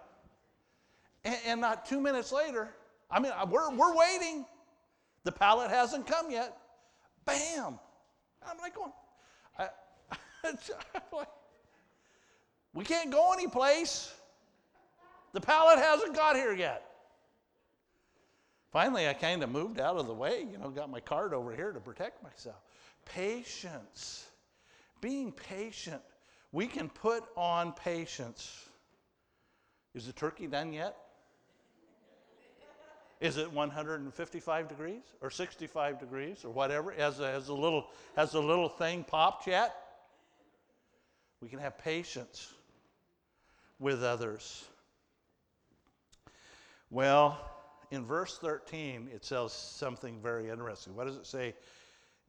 And, 1.24 1.38
and 1.46 1.62
not 1.62 1.86
two 1.86 2.02
minutes 2.02 2.32
later, 2.32 2.70
I 3.10 3.20
mean, 3.20 3.32
we're, 3.50 3.72
we're 3.72 3.96
waiting. 3.96 4.46
The 5.24 5.32
pallet 5.32 5.72
hasn't 5.72 6.06
come 6.08 6.30
yet. 6.30 6.58
Bam! 7.26 7.80
I'm 8.48 8.58
like 8.60 8.76
going, 8.76 8.92
I, 9.58 9.70
like, 11.14 11.28
we 12.74 12.84
can't 12.84 13.10
go 13.10 13.34
anyplace. 13.34 14.14
The 15.36 15.42
pallet 15.42 15.80
hasn't 15.80 16.16
got 16.16 16.38
here 16.38 16.54
yet. 16.54 16.82
Finally, 18.72 19.10
I 19.10 19.12
kind 19.12 19.44
of 19.44 19.50
moved 19.50 19.82
out 19.82 19.98
of 19.98 20.08
the 20.08 20.14
way, 20.14 20.48
you 20.50 20.58
know, 20.58 20.70
got 20.70 20.90
my 20.90 21.02
card 21.02 21.34
over 21.34 21.54
here 21.54 21.74
to 21.74 21.80
protect 21.82 22.24
myself. 22.24 22.56
Patience. 23.04 24.28
Being 25.02 25.34
patient. 25.34 26.02
We 26.54 26.68
can 26.68 26.88
put 26.88 27.26
on 27.36 27.74
patience. 27.74 28.64
Is 29.94 30.06
the 30.06 30.14
turkey 30.14 30.48
done 30.48 30.72
yet? 30.72 30.96
Is 33.20 33.36
it 33.36 33.52
155 33.52 34.70
degrees 34.70 35.04
or 35.22 35.30
65 35.30 36.00
degrees 36.00 36.46
or 36.46 36.50
whatever? 36.50 36.92
Has 36.92 37.20
a, 37.20 37.30
has 37.30 37.50
a 37.50 37.54
little 37.54 37.88
has 38.16 38.36
a 38.36 38.40
little 38.40 38.70
thing 38.70 39.04
popped 39.04 39.48
yet? 39.48 39.76
We 41.42 41.50
can 41.50 41.60
have 41.60 41.78
patience 41.78 42.54
with 43.80 44.02
others. 44.02 44.64
Well, 46.96 47.38
in 47.92 48.06
verse 48.06 48.38
13, 48.38 49.10
it 49.14 49.26
says 49.26 49.52
something 49.52 50.22
very 50.22 50.50
interesting. 50.50 50.96
What 50.96 51.08
does 51.08 51.18
it 51.18 51.26
say 51.26 51.54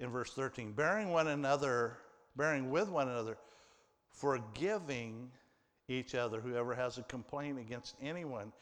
in 0.01 0.11
verse 0.11 0.33
13? 0.33 0.73
Bearing 0.73 1.11
one 1.11 1.29
another, 1.29 1.99
bearing 2.35 2.69
with 2.73 2.89
one 2.89 3.09
another, 3.09 3.39
forgiving 4.11 5.31
each 5.87 6.17
other, 6.17 6.41
whoever 6.41 6.75
has 6.75 6.99
a 6.99 7.05
complaint 7.05 7.61
against 7.61 7.95
anyone, 8.03 8.53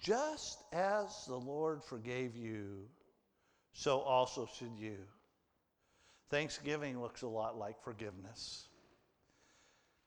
just 0.00 0.62
as 0.72 1.26
the 1.26 1.36
Lord 1.36 1.84
forgave 1.84 2.34
you, 2.34 2.88
so 3.74 4.00
also 4.00 4.48
should 4.58 4.78
you. 4.78 4.96
Thanksgiving 6.30 6.98
looks 6.98 7.20
a 7.20 7.28
lot 7.28 7.58
like 7.58 7.78
forgiveness. 7.84 8.68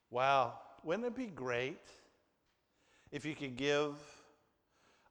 Wow, 0.10 0.56
wouldn't 0.84 1.06
it 1.06 1.16
be 1.16 1.28
great 1.28 1.86
if 3.12 3.26
you 3.26 3.36
could 3.36 3.58
give 3.58 3.94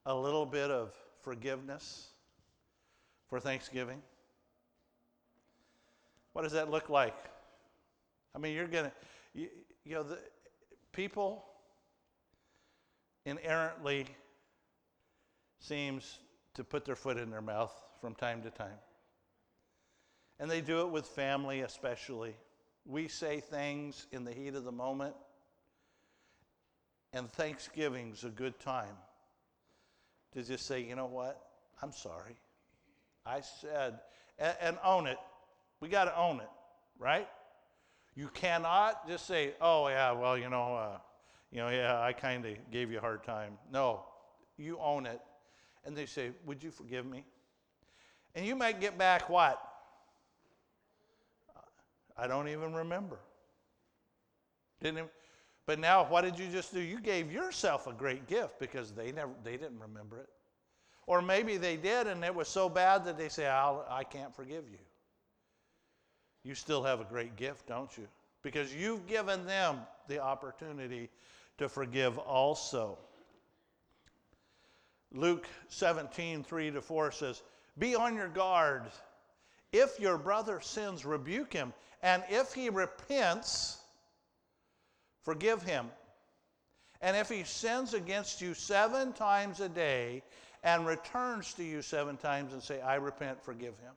a 0.07 0.15
little 0.15 0.47
bit 0.47 0.71
of 0.71 0.93
forgiveness 1.23 2.09
for 3.29 3.41
Thanksgiving? 3.41 4.03
What 6.33 6.43
does 6.43 6.53
that 6.53 6.71
look 6.71 6.91
like? 6.91 7.17
I 8.35 8.39
mean, 8.39 8.55
you're 8.55 8.67
going 8.67 8.87
to, 8.87 8.93
you, 9.35 9.49
you 9.85 9.95
know, 9.95 10.03
the 10.03 10.19
people 10.93 11.45
inherently 13.25 14.07
seems 15.61 16.19
to 16.55 16.65
put 16.65 16.85
their 16.85 16.97
foot 16.97 17.17
in 17.17 17.31
their 17.31 17.41
mouth 17.41 17.73
from 18.01 18.15
time 18.15 18.43
to 18.43 18.51
time. 18.51 18.79
And 20.39 20.51
they 20.51 20.61
do 20.61 20.81
it 20.81 20.91
with 20.91 21.07
family, 21.07 21.61
especially. 21.61 22.35
We 22.85 23.09
say 23.09 23.41
things 23.41 24.07
in 24.13 24.25
the 24.25 24.33
heat 24.33 24.55
of 24.55 24.65
the 24.65 24.73
moment, 24.73 25.15
and 27.13 27.31
Thanksgiving's 27.31 28.25
a 28.25 28.29
good 28.29 28.59
time 28.59 28.97
to 30.35 30.43
just 30.43 30.67
say, 30.67 30.83
you 30.83 30.97
know 30.97 31.07
what? 31.07 31.41
I'm 31.83 31.93
sorry. 31.93 32.37
I 33.25 33.41
said, 33.41 34.01
and, 34.39 34.57
and 34.61 34.79
own 34.85 35.07
it. 35.07 35.19
We 35.81 35.89
got 35.89 36.05
to 36.05 36.17
own 36.17 36.41
it, 36.41 36.51
right? 36.99 37.29
You 38.15 38.29
cannot 38.29 39.09
just 39.09 39.27
say, 39.27 39.55
oh, 39.61 39.89
yeah, 39.89 40.13
well, 40.13 40.39
you 40.39 40.49
know, 40.49 40.77
uh, 40.77 40.99
you 41.51 41.59
know, 41.59 41.69
yeah, 41.69 42.01
I 42.01 42.13
kind 42.13 42.45
of 42.45 42.57
gave 42.71 42.91
you 42.91 42.99
a 42.99 43.01
hard 43.01 43.25
time. 43.25 43.59
No, 43.73 44.05
you 44.57 44.79
own 44.79 45.07
it. 45.07 45.21
And 45.85 45.97
they 45.97 46.07
say, 46.07 46.31
would 46.47 46.63
you 46.63 46.71
forgive 46.71 47.07
me? 47.07 47.25
And 48.35 48.47
you 48.47 48.57
might 48.57 48.81
get 48.81 48.99
back 48.99 49.29
what? 49.29 49.61
I 52.17 52.27
don't 52.27 52.49
even 52.49 52.73
remember. 52.73 53.19
Didn't 54.81 54.99
even, 54.99 55.11
but 55.67 55.79
now 55.79 56.05
what 56.05 56.23
did 56.23 56.39
you 56.39 56.49
just 56.49 56.73
do? 56.75 56.81
You 56.81 57.01
gave 57.01 57.33
yourself 57.33 57.87
a 57.87 57.93
great 57.93 58.27
gift 58.27 58.59
because 58.59 58.93
they 58.93 59.13
never 59.13 59.33
they 59.43 59.57
didn't 59.57 59.81
remember 59.81 60.19
it. 60.19 60.29
Or 61.07 61.23
maybe 61.23 61.57
they 61.57 61.77
did 61.77 62.07
and 62.07 62.25
it 62.25 62.35
was 62.35 62.49
so 62.49 62.69
bad 62.69 63.05
that 63.05 63.19
they 63.19 63.29
say, 63.29 63.47
I'll, 63.47 63.87
I 63.89 64.05
can't 64.05 64.35
forgive 64.35 64.65
you. 64.71 64.79
You 66.43 66.55
still 66.55 66.83
have 66.83 67.01
a 67.01 67.05
great 67.05 67.37
gift, 67.37 67.67
don't 67.67 67.97
you? 67.97 68.07
Because 68.43 68.75
you've 68.75 69.07
given 69.07 69.47
them 69.47 69.79
the 70.09 70.21
opportunity 70.21 71.09
to 71.59 71.69
forgive 71.69 72.19
also. 72.19 72.99
Luke 75.13 75.47
17, 75.69 76.43
3 76.43 76.71
to 76.73 76.83
4 76.83 77.13
says, 77.13 77.43
Be 77.79 77.95
on 77.95 78.15
your 78.15 78.29
guard. 78.29 78.83
If 79.73 79.99
your 79.99 80.19
brother 80.19 80.61
sins, 80.61 81.05
rebuke 81.05 81.53
him. 81.53 81.73
And 82.03 82.23
if 82.29 82.53
he 82.53 82.69
repents, 82.69 83.79
forgive 85.25 85.63
him. 85.63 85.91
And 87.01 87.17
if 87.17 87.29
he 87.29 87.43
sins 87.45 87.93
against 87.93 88.41
you 88.41 88.55
seven 88.55 89.13
times 89.13 89.61
a 89.61 89.69
day 89.69 90.23
and 90.63 90.87
returns 90.87 91.53
to 91.55 91.65
you 91.65 91.83
seven 91.83 92.17
times 92.17 92.53
and 92.53 92.63
say, 92.63 92.81
I 92.81 92.95
repent, 92.95 93.43
forgive 93.43 93.79
him. 93.79 93.93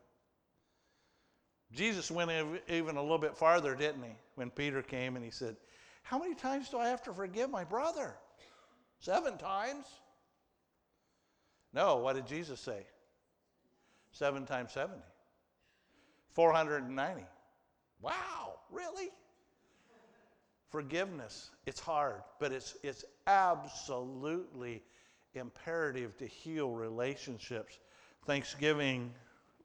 Jesus 1.71 2.09
went 2.09 2.31
even 2.69 2.97
a 2.97 3.01
little 3.01 3.17
bit 3.17 3.35
farther, 3.35 3.75
didn't 3.75 4.03
he? 4.03 4.15
When 4.35 4.49
Peter 4.49 4.81
came 4.81 5.15
and 5.15 5.23
he 5.23 5.31
said, 5.31 5.55
How 6.03 6.17
many 6.17 6.33
times 6.33 6.69
do 6.69 6.77
I 6.77 6.87
have 6.87 7.03
to 7.03 7.13
forgive 7.13 7.49
my 7.49 7.63
brother? 7.63 8.15
Seven 8.99 9.37
times? 9.37 9.85
No, 11.73 11.97
what 11.97 12.15
did 12.15 12.25
Jesus 12.25 12.59
say? 12.59 12.85
Seven 14.11 14.45
times 14.45 14.71
70. 14.71 14.99
490. 16.33 17.23
Wow, 18.01 18.59
really? 18.71 19.09
Forgiveness, 20.69 21.49
it's 21.65 21.79
hard, 21.79 22.21
but 22.39 22.51
it's, 22.51 22.75
it's 22.83 23.05
absolutely 23.25 24.83
imperative 25.33 26.17
to 26.17 26.25
heal 26.25 26.71
relationships. 26.71 27.79
Thanksgiving 28.25 29.13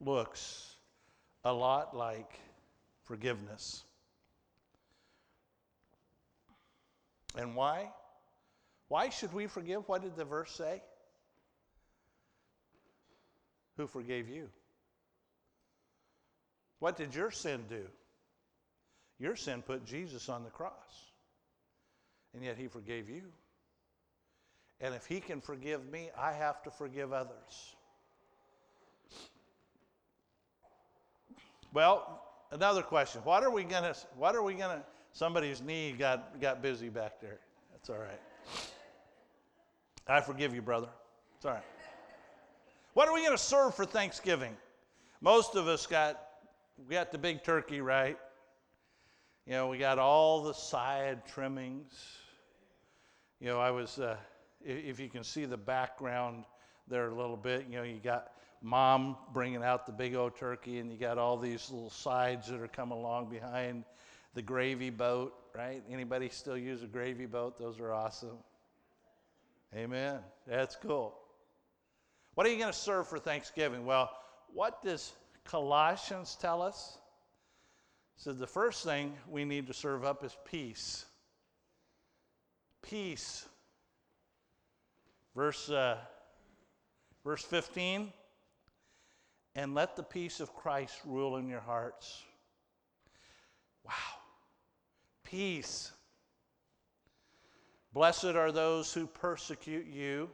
looks 0.01 0.77
a 1.45 1.53
lot 1.53 1.97
like 1.97 2.38
forgiveness. 3.03 3.83
And 7.37 7.57
why? 7.57 7.91
Why 8.88 9.09
should 9.09 9.33
we 9.33 9.47
forgive? 9.47 9.88
What 9.88 10.03
did 10.03 10.17
the 10.17 10.25
verse 10.25 10.53
say? 10.53 10.83
Who 13.77 13.87
forgave 13.87 14.29
you? 14.29 14.49
What 16.79 16.97
did 16.97 17.15
your 17.15 17.31
sin 17.31 17.65
do? 17.69 17.87
Your 19.23 19.37
sin 19.37 19.63
put 19.63 19.85
Jesus 19.85 20.29
on 20.29 20.43
the 20.43 20.51
cross. 20.51 21.13
And 22.35 22.43
yet 22.43 22.59
he 22.59 22.67
forgave 22.67 23.09
you. 23.09 23.23
And 24.81 24.97
if 24.97 25.07
he 25.07 25.21
can 25.21 25.41
forgive 25.41 25.89
me, 25.93 26.11
I 26.19 26.33
have 26.33 26.61
to 26.65 26.73
forgive 26.73 27.13
others. 27.13 27.77
Well, 31.73 32.21
another 32.51 32.83
question. 32.83 33.21
What 33.23 33.45
are 33.45 33.51
we 33.51 33.63
gonna 33.63 33.95
what 34.17 34.35
are 34.35 34.43
we 34.43 34.55
gonna 34.55 34.83
somebody's 35.13 35.63
knee 35.63 35.95
got 35.97 36.41
got 36.41 36.61
busy 36.61 36.89
back 36.89 37.21
there. 37.21 37.39
That's 37.71 37.91
all 37.91 37.99
right. 37.99 38.21
I 40.09 40.21
forgive 40.21 40.53
you, 40.53 40.63
brother. 40.63 40.89
It's 41.37 41.47
all 41.47 41.53
right. 41.53 41.63
What 42.95 43.09
are 43.09 43.15
we 43.15 43.25
gonna 43.25 43.39
serve 43.39 43.77
for 43.77 43.85
Thanksgiving? 43.85 44.57
Most 45.21 45.55
of 45.55 45.69
us 45.69 45.87
got 45.87 46.21
we 46.89 46.97
got 46.97 47.13
the 47.13 47.19
big 47.19 47.45
turkey, 47.45 47.81
right? 47.81 48.19
You 49.46 49.55
know, 49.55 49.66
we 49.66 49.78
got 49.78 49.98
all 49.98 50.44
the 50.44 50.55
side 50.55 51.26
trimmings. 51.26 51.92
You 53.40 53.48
know, 53.48 53.59
I 53.59 53.72
was, 53.72 53.98
uh, 53.98 54.16
if, 54.64 54.85
if 54.85 55.00
you 55.00 55.09
can 55.09 55.24
see 55.24 55.46
the 55.46 55.57
background 55.57 56.44
there 56.87 57.09
a 57.09 57.14
little 57.14 57.37
bit, 57.37 57.66
you 57.68 57.76
know, 57.76 57.83
you 57.83 57.98
got 57.98 58.35
mom 58.62 59.16
bringing 59.33 59.64
out 59.64 59.85
the 59.85 59.92
big 59.92 60.14
old 60.14 60.37
turkey, 60.37 60.78
and 60.78 60.92
you 60.92 60.96
got 60.96 61.18
all 61.18 61.37
these 61.37 61.70
little 61.72 61.90
sides 61.90 62.48
that 62.48 62.61
are 62.61 62.68
coming 62.68 62.96
along 62.96 63.31
behind 63.31 63.83
the 64.35 64.42
gravy 64.42 64.90
boat, 64.90 65.35
right? 65.57 65.83
Anybody 65.90 66.28
still 66.28 66.57
use 66.57 66.85
a 66.85 66.87
gravy 66.87 67.26
boat? 67.26 67.59
Those 67.59 67.81
are 67.81 67.92
awesome. 67.92 68.38
Amen. 69.74 70.20
That's 70.46 70.76
cool. 70.76 71.18
What 72.35 72.46
are 72.46 72.50
you 72.50 72.59
going 72.59 72.72
to 72.72 72.78
serve 72.78 73.09
for 73.09 73.18
Thanksgiving? 73.18 73.85
Well, 73.85 74.09
what 74.55 74.85
does 74.85 75.12
Colossians 75.44 76.37
tell 76.40 76.62
us? 76.62 76.98
So 78.16 78.33
the 78.33 78.46
first 78.46 78.85
thing 78.85 79.14
we 79.29 79.44
need 79.44 79.66
to 79.66 79.75
serve 79.75 80.05
up 80.05 80.25
is 80.25 80.37
peace. 80.44 81.07
Peace. 82.83 83.46
Verse, 85.35 85.70
uh, 85.70 85.98
verse 87.25 87.44
15. 87.44 88.12
And 89.55 89.75
let 89.75 89.96
the 89.96 90.03
peace 90.03 90.40
of 90.40 90.55
Christ 90.55 90.98
rule 91.05 91.37
in 91.37 91.48
your 91.48 91.61
hearts. 91.61 92.22
Wow. 93.85 93.92
Peace. 95.25 95.92
Blessed 97.92 98.25
are 98.25 98.53
those 98.53 98.92
who 98.92 99.07
persecute 99.07 99.87
you. 99.87 100.31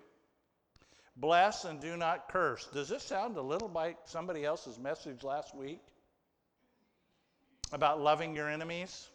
Bless 1.16 1.64
and 1.64 1.80
do 1.80 1.96
not 1.96 2.28
curse. 2.28 2.68
Does 2.72 2.88
this 2.88 3.02
sound 3.02 3.36
a 3.36 3.42
little 3.42 3.70
like 3.74 3.96
somebody 4.04 4.44
else's 4.44 4.78
message 4.78 5.24
last 5.24 5.54
week? 5.54 5.82
About 7.72 8.00
loving 8.00 8.34
your 8.34 8.48
enemies. 8.48 9.08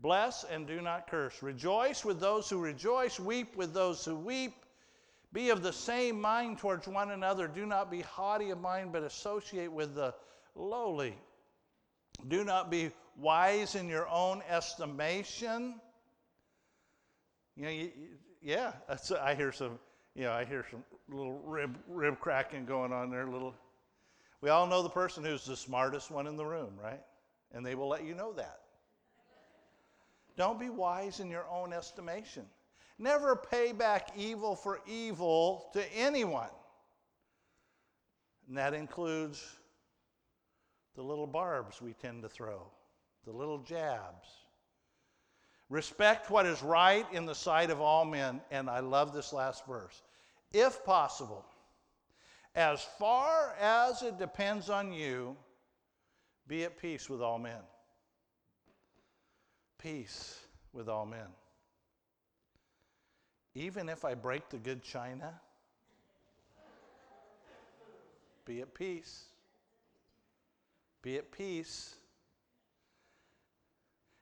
Bless 0.00 0.44
and 0.44 0.66
do 0.66 0.80
not 0.80 1.08
curse. 1.08 1.42
Rejoice 1.42 2.04
with 2.04 2.20
those 2.20 2.48
who 2.48 2.60
rejoice. 2.60 3.18
Weep 3.18 3.56
with 3.56 3.74
those 3.74 4.04
who 4.04 4.14
weep. 4.14 4.54
Be 5.32 5.50
of 5.50 5.62
the 5.62 5.72
same 5.72 6.20
mind 6.20 6.58
towards 6.58 6.86
one 6.86 7.10
another. 7.10 7.48
Do 7.48 7.66
not 7.66 7.90
be 7.90 8.00
haughty 8.00 8.50
of 8.50 8.60
mind, 8.60 8.92
but 8.92 9.02
associate 9.02 9.72
with 9.72 9.94
the 9.94 10.14
lowly. 10.54 11.18
Do 12.28 12.44
not 12.44 12.70
be 12.70 12.90
wise 13.16 13.74
in 13.74 13.88
your 13.88 14.08
own 14.08 14.42
estimation. 14.48 15.80
You 17.56 17.62
know, 17.64 17.70
you, 17.70 17.90
yeah, 18.40 18.72
I 19.20 19.34
hear 19.34 19.52
some, 19.52 19.78
you 20.14 20.22
know, 20.22 20.32
I 20.32 20.44
hear 20.44 20.64
some 20.70 20.84
little 21.08 21.40
rib, 21.40 21.76
rib 21.88 22.20
cracking 22.20 22.64
going 22.64 22.92
on 22.92 23.10
there, 23.10 23.26
little. 23.26 23.54
We 24.40 24.50
all 24.50 24.66
know 24.66 24.82
the 24.82 24.88
person 24.88 25.24
who's 25.24 25.44
the 25.44 25.56
smartest 25.56 26.10
one 26.10 26.26
in 26.26 26.36
the 26.36 26.46
room, 26.46 26.74
right? 26.82 27.00
And 27.52 27.64
they 27.64 27.74
will 27.74 27.88
let 27.88 28.04
you 28.04 28.14
know 28.14 28.32
that. 28.34 28.60
Don't 30.36 30.60
be 30.60 30.68
wise 30.68 31.18
in 31.18 31.30
your 31.30 31.48
own 31.48 31.72
estimation. 31.72 32.44
Never 32.98 33.34
pay 33.34 33.72
back 33.72 34.10
evil 34.16 34.54
for 34.54 34.80
evil 34.86 35.70
to 35.72 35.96
anyone. 35.96 36.50
And 38.46 38.56
that 38.56 38.74
includes 38.74 39.44
the 40.94 41.02
little 41.02 41.26
barbs 41.26 41.82
we 41.82 41.92
tend 41.92 42.22
to 42.22 42.28
throw, 42.28 42.62
the 43.24 43.32
little 43.32 43.58
jabs. 43.58 44.28
Respect 45.68 46.30
what 46.30 46.46
is 46.46 46.62
right 46.62 47.06
in 47.12 47.26
the 47.26 47.34
sight 47.34 47.70
of 47.70 47.80
all 47.80 48.04
men. 48.04 48.40
And 48.50 48.70
I 48.70 48.80
love 48.80 49.12
this 49.12 49.32
last 49.32 49.66
verse. 49.66 50.02
If 50.52 50.84
possible, 50.84 51.44
as 52.58 52.82
far 52.82 53.54
as 53.60 54.02
it 54.02 54.18
depends 54.18 54.68
on 54.68 54.92
you, 54.92 55.36
be 56.48 56.64
at 56.64 56.76
peace 56.76 57.08
with 57.08 57.22
all 57.22 57.38
men. 57.38 57.60
Peace 59.78 60.40
with 60.72 60.88
all 60.88 61.06
men. 61.06 61.28
Even 63.54 63.88
if 63.88 64.04
I 64.04 64.14
break 64.14 64.48
the 64.48 64.56
good 64.56 64.82
china, 64.82 65.40
be 68.44 68.60
at 68.60 68.74
peace. 68.74 69.26
Be 71.00 71.16
at 71.16 71.30
peace. 71.30 71.94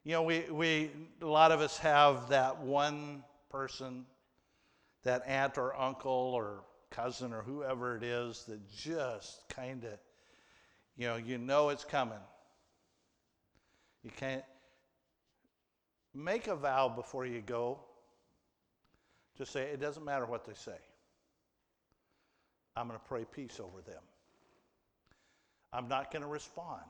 You 0.05 0.13
know, 0.13 0.23
we, 0.23 0.41
we 0.51 0.91
a 1.23 1.27
lot 1.27 1.53
of 1.53 1.63
us 1.63 1.79
have 1.79 2.29
that 2.29 2.59
one 2.59 3.25
person, 3.49 4.05
that 5.05 5.23
aunt 5.27 5.57
or 5.57 5.75
uncle 5.75 6.13
or 6.13 6.65
cousin 6.97 7.33
or 7.33 7.43
whoever 7.43 7.97
it 7.97 8.03
is 8.03 8.45
that 8.49 8.67
just 8.75 9.47
kind 9.51 9.85
of, 9.85 9.93
you 10.97 11.07
know, 11.07 11.17
you 11.17 11.37
know 11.37 11.69
it's 11.69 11.85
coming. 11.85 12.19
You 14.03 14.11
can't 14.17 14.45
make 16.15 16.47
a 16.47 16.57
vow 16.57 16.89
before 16.89 17.27
you 17.27 17.43
go. 17.43 17.81
Just 19.37 19.53
say, 19.53 19.65
it 19.65 19.81
doesn't 19.81 20.05
matter 20.05 20.25
what 20.25 20.47
they 20.47 20.55
say. 20.55 20.79
I'm 22.75 22.89
going 22.89 22.99
to 22.99 23.07
pray 23.07 23.25
peace 23.31 23.61
over 23.61 23.83
them. 23.83 24.03
I'm 25.73 25.89
not 25.89 26.11
going 26.11 26.23
to 26.23 26.29
respond. 26.29 26.83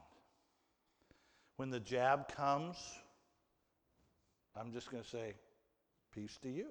When 1.57 1.71
the 1.71 1.81
jab 1.81 2.29
comes, 2.29 2.77
I'm 4.55 4.73
just 4.73 4.91
going 4.91 5.03
to 5.03 5.09
say, 5.09 5.35
peace 6.15 6.39
to 6.43 6.49
you. 6.49 6.67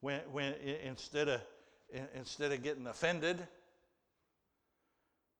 When, 0.00 0.20
when 0.30 0.54
instead 0.84 1.28
of 1.28 1.40
instead 2.14 2.52
of 2.52 2.62
getting 2.62 2.86
offended, 2.86 3.40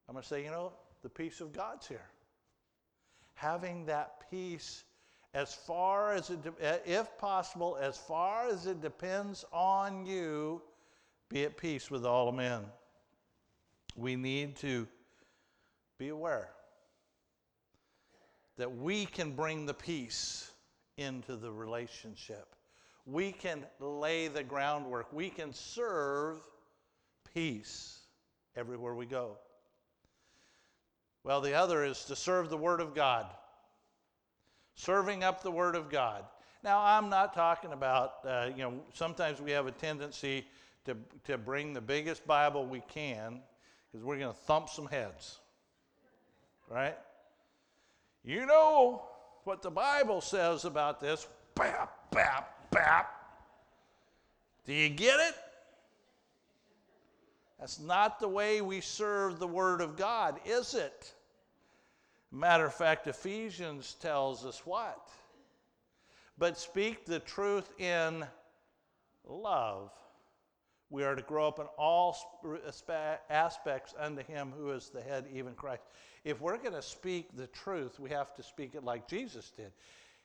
I'm 0.08 0.14
going 0.14 0.22
to 0.22 0.28
say, 0.28 0.42
you 0.44 0.50
know, 0.50 0.72
the 1.02 1.08
peace 1.08 1.40
of 1.40 1.52
God's 1.52 1.86
here. 1.86 2.08
Having 3.34 3.86
that 3.86 4.30
peace 4.30 4.84
as 5.34 5.54
far 5.54 6.14
as 6.14 6.30
it, 6.30 6.38
eh, 6.60 6.78
if 6.86 7.16
possible, 7.18 7.78
as 7.80 7.98
far 7.98 8.48
as 8.48 8.66
it 8.66 8.80
depends 8.80 9.44
on 9.52 10.06
you, 10.06 10.62
be 11.28 11.44
at 11.44 11.56
peace 11.56 11.90
with 11.90 12.06
all 12.06 12.32
men. 12.32 12.62
We 13.94 14.16
need 14.16 14.56
to 14.56 14.88
be 15.98 16.08
aware 16.08 16.48
that 18.56 18.74
we 18.74 19.04
can 19.06 19.32
bring 19.32 19.66
the 19.66 19.74
peace 19.74 20.50
into 20.96 21.36
the 21.36 21.52
relationship 21.52 22.54
we 23.10 23.32
can 23.32 23.64
lay 23.80 24.28
the 24.28 24.42
groundwork. 24.42 25.10
We 25.12 25.30
can 25.30 25.52
serve 25.52 26.36
peace 27.34 28.00
everywhere 28.54 28.94
we 28.94 29.06
go. 29.06 29.38
Well, 31.24 31.40
the 31.40 31.54
other 31.54 31.84
is 31.84 32.04
to 32.04 32.16
serve 32.16 32.50
the 32.50 32.56
Word 32.56 32.80
of 32.80 32.94
God, 32.94 33.26
serving 34.74 35.24
up 35.24 35.42
the 35.42 35.50
Word 35.50 35.74
of 35.74 35.88
God. 35.88 36.24
Now, 36.62 36.82
I'm 36.82 37.08
not 37.08 37.32
talking 37.32 37.72
about, 37.72 38.14
uh, 38.26 38.50
you 38.54 38.62
know, 38.62 38.74
sometimes 38.92 39.40
we 39.40 39.52
have 39.52 39.66
a 39.66 39.72
tendency 39.72 40.46
to, 40.84 40.96
to 41.24 41.38
bring 41.38 41.72
the 41.72 41.80
biggest 41.80 42.26
Bible 42.26 42.66
we 42.66 42.82
can, 42.88 43.40
because 43.90 44.04
we're 44.04 44.18
going 44.18 44.32
to 44.32 44.40
thump 44.40 44.68
some 44.68 44.86
heads. 44.86 45.38
Right? 46.70 46.96
You 48.22 48.44
know 48.44 49.02
what 49.44 49.62
the 49.62 49.70
Bible 49.70 50.20
says 50.20 50.66
about 50.66 51.00
this. 51.00 51.26
Bap, 51.54 52.10
bap, 52.10 52.57
bap. 52.70 53.14
Do 54.64 54.72
you 54.72 54.88
get 54.88 55.18
it? 55.20 55.34
That's 57.58 57.80
not 57.80 58.20
the 58.20 58.28
way 58.28 58.60
we 58.60 58.80
serve 58.80 59.38
the 59.38 59.46
Word 59.46 59.80
of 59.80 59.96
God, 59.96 60.38
is 60.44 60.74
it? 60.74 61.12
Matter 62.30 62.66
of 62.66 62.74
fact, 62.74 63.06
Ephesians 63.06 63.96
tells 64.00 64.44
us 64.44 64.62
what? 64.64 65.08
But 66.36 66.58
speak 66.58 67.04
the 67.04 67.18
truth 67.18 67.70
in 67.78 68.24
love. 69.26 69.90
We 70.90 71.04
are 71.04 71.14
to 71.14 71.22
grow 71.22 71.48
up 71.48 71.58
in 71.58 71.66
all 71.76 72.16
aspects 73.28 73.94
unto 73.98 74.22
Him 74.22 74.52
who 74.56 74.70
is 74.70 74.88
the 74.88 75.02
head, 75.02 75.26
even 75.32 75.54
Christ. 75.54 75.82
If 76.24 76.40
we're 76.40 76.58
going 76.58 76.74
to 76.74 76.82
speak 76.82 77.36
the 77.36 77.46
truth, 77.48 77.98
we 77.98 78.10
have 78.10 78.34
to 78.34 78.42
speak 78.42 78.74
it 78.74 78.84
like 78.84 79.08
Jesus 79.08 79.50
did. 79.56 79.72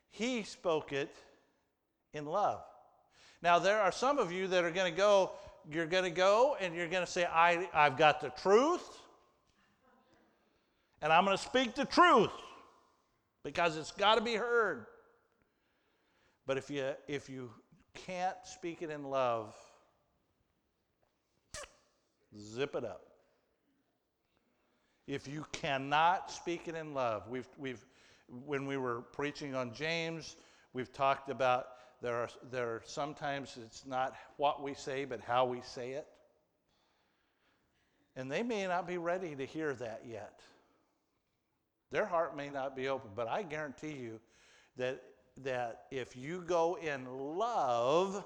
He 0.10 0.44
spoke 0.44 0.94
it 0.94 1.16
in 2.14 2.26
love. 2.26 2.62
Now, 3.42 3.60
there 3.60 3.82
are 3.82 3.92
some 3.92 4.20
of 4.20 4.32
you 4.32 4.48
that 4.48 4.64
are 4.64 4.72
going 4.72 4.92
to 4.92 4.98
go, 4.98 5.32
you're 5.70 5.86
going 5.86 6.06
to 6.06 6.10
go 6.10 6.56
and 6.60 6.74
you're 6.74 6.88
going 6.88 7.06
to 7.06 7.12
say, 7.12 7.26
I, 7.26 7.68
I've 7.74 7.98
got 7.98 8.22
the 8.22 8.30
truth, 8.30 8.88
and 11.02 11.12
I'm 11.12 11.26
going 11.26 11.36
to 11.36 11.44
speak 11.44 11.76
the 11.76 11.86
truth 11.86 12.32
because 13.44 13.76
it's 13.76 13.92
got 13.92 14.16
to 14.16 14.22
be 14.22 14.36
heard. 14.36 14.86
But 16.46 16.58
if 16.58 16.70
you, 16.70 16.92
if 17.08 17.30
you 17.30 17.50
can't 17.94 18.38
speak 18.46 18.82
it 18.82 18.90
in 18.90 19.04
love, 19.04 19.54
zip 22.38 22.76
it 22.76 22.86
up. 22.86 23.08
If 25.06 25.28
you 25.28 25.46
cannot 25.52 26.32
speak 26.32 26.68
it 26.68 26.76
in 26.76 26.94
love, 26.94 27.28
we've, 27.28 27.48
we've, 27.58 27.86
when 28.46 28.66
we 28.66 28.78
were 28.78 29.02
preaching 29.02 29.54
on 29.54 29.74
James, 29.74 30.38
we've 30.72 30.94
talked 30.94 31.30
about 31.30 31.68
there 32.04 32.18
are, 32.18 32.30
there 32.52 32.68
are 32.68 32.82
sometimes 32.86 33.58
it's 33.66 33.86
not 33.86 34.14
what 34.36 34.62
we 34.62 34.74
say, 34.74 35.06
but 35.06 35.22
how 35.22 35.46
we 35.46 35.62
say 35.62 35.92
it. 35.92 36.06
And 38.18 38.30
they 38.30 38.44
may 38.44 38.68
not 38.68 38.86
be 38.86 38.98
ready 38.98 39.36
to 39.36 39.46
hear 39.46 39.74
that 39.76 40.04
yet. 40.06 40.42
Their 41.92 42.06
heart 42.06 42.36
may 42.36 42.50
not 42.50 42.76
be 42.76 42.90
open, 42.90 43.12
but 43.16 43.30
I 43.30 43.42
guarantee 43.42 43.94
you 43.94 44.20
that, 44.76 45.02
that 45.44 45.86
if 45.92 46.14
you 46.18 46.44
go 46.46 46.78
in 46.78 47.08
love, 47.08 48.26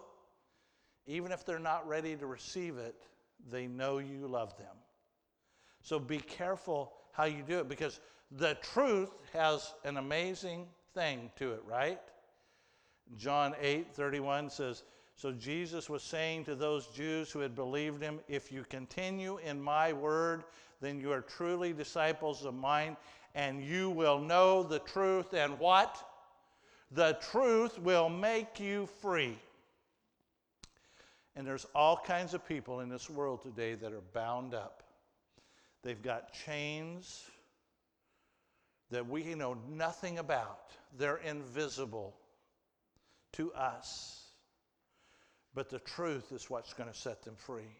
even 1.05 1.31
if 1.31 1.45
they're 1.45 1.59
not 1.59 1.87
ready 1.87 2.15
to 2.15 2.25
receive 2.25 2.77
it, 2.77 2.95
they 3.47 3.67
know 3.67 3.99
you 3.99 4.25
love 4.27 4.57
them. 4.57 4.75
So 5.83 5.99
be 5.99 6.17
careful 6.17 6.93
how 7.11 7.25
you 7.25 7.43
do 7.47 7.59
it 7.59 7.69
because 7.69 7.99
the 8.31 8.57
truth 8.73 9.11
has 9.33 9.75
an 9.83 9.97
amazing 9.97 10.65
thing 10.95 11.29
to 11.35 11.51
it, 11.53 11.61
right? 11.63 11.99
John 13.15 13.55
8 13.61 13.93
31 13.93 14.49
says, 14.49 14.83
So 15.15 15.31
Jesus 15.31 15.89
was 15.89 16.03
saying 16.03 16.45
to 16.45 16.55
those 16.55 16.87
Jews 16.87 17.31
who 17.31 17.39
had 17.39 17.55
believed 17.55 18.01
him, 18.01 18.19
If 18.27 18.51
you 18.51 18.65
continue 18.69 19.37
in 19.37 19.61
my 19.61 19.93
word, 19.93 20.43
then 20.81 20.99
you 20.99 21.11
are 21.11 21.21
truly 21.21 21.73
disciples 21.73 22.45
of 22.45 22.53
mine, 22.53 22.97
and 23.33 23.63
you 23.63 23.89
will 23.89 24.19
know 24.19 24.63
the 24.63 24.79
truth, 24.79 25.33
and 25.33 25.57
what? 25.59 26.03
The 26.91 27.17
truth 27.31 27.79
will 27.79 28.09
make 28.09 28.59
you 28.59 28.87
free. 29.01 29.37
And 31.35 31.45
there's 31.45 31.67
all 31.75 31.97
kinds 31.97 32.33
of 32.33 32.47
people 32.47 32.79
in 32.79 32.89
this 32.89 33.09
world 33.09 33.43
today 33.43 33.75
that 33.75 33.93
are 33.93 34.01
bound 34.13 34.53
up. 34.53 34.83
They've 35.83 36.01
got 36.01 36.33
chains 36.33 37.25
that 38.89 39.07
we 39.07 39.35
know 39.35 39.57
nothing 39.69 40.17
about, 40.17 40.71
they're 40.97 41.17
invisible 41.17 42.15
to 43.33 43.53
us. 43.53 44.25
But 45.53 45.69
the 45.69 45.79
truth 45.79 46.31
is 46.31 46.49
what's 46.49 46.73
going 46.73 46.89
to 46.89 46.97
set 46.97 47.23
them 47.23 47.35
free. 47.35 47.75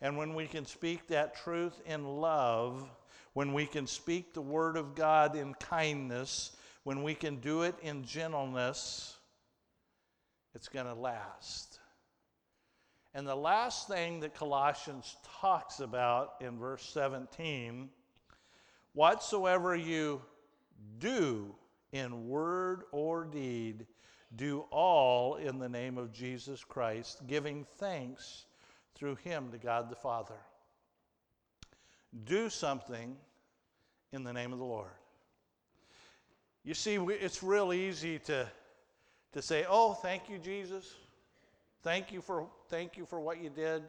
And 0.00 0.16
when 0.16 0.34
we 0.34 0.46
can 0.46 0.64
speak 0.64 1.06
that 1.08 1.34
truth 1.34 1.80
in 1.86 2.04
love, 2.04 2.88
when 3.34 3.52
we 3.52 3.66
can 3.66 3.86
speak 3.86 4.32
the 4.32 4.42
word 4.42 4.76
of 4.76 4.94
God 4.94 5.36
in 5.36 5.54
kindness, 5.54 6.56
when 6.84 7.02
we 7.02 7.14
can 7.14 7.36
do 7.36 7.62
it 7.62 7.74
in 7.82 8.04
gentleness, 8.04 9.16
it's 10.54 10.68
going 10.68 10.86
to 10.86 10.94
last. 10.94 11.78
And 13.14 13.26
the 13.26 13.34
last 13.34 13.88
thing 13.88 14.20
that 14.20 14.34
Colossians 14.34 15.16
talks 15.40 15.80
about 15.80 16.34
in 16.40 16.58
verse 16.58 16.84
17 16.92 17.90
whatsoever 18.92 19.76
you 19.76 20.20
do 20.98 21.54
in 21.92 22.28
word 22.28 22.82
or 22.92 23.24
deed, 23.24 23.86
do 24.36 24.64
all 24.70 25.36
in 25.36 25.58
the 25.58 25.68
name 25.68 25.98
of 25.98 26.12
Jesus 26.12 26.64
Christ, 26.64 27.26
giving 27.26 27.66
thanks 27.78 28.44
through 28.94 29.16
him 29.16 29.50
to 29.50 29.58
God 29.58 29.90
the 29.90 29.96
Father. 29.96 30.34
Do 32.24 32.48
something 32.48 33.16
in 34.12 34.24
the 34.24 34.32
name 34.32 34.52
of 34.52 34.58
the 34.58 34.64
Lord. 34.64 34.90
You 36.64 36.74
see, 36.74 36.96
it's 36.96 37.42
real 37.42 37.72
easy 37.72 38.18
to, 38.20 38.46
to 39.32 39.42
say, 39.42 39.64
oh, 39.68 39.94
thank 39.94 40.28
you, 40.28 40.38
Jesus. 40.38 40.94
Thank 41.82 42.12
you, 42.12 42.20
for, 42.20 42.46
thank 42.68 42.96
you 42.96 43.06
for 43.06 43.18
what 43.18 43.42
you 43.42 43.48
did. 43.48 43.82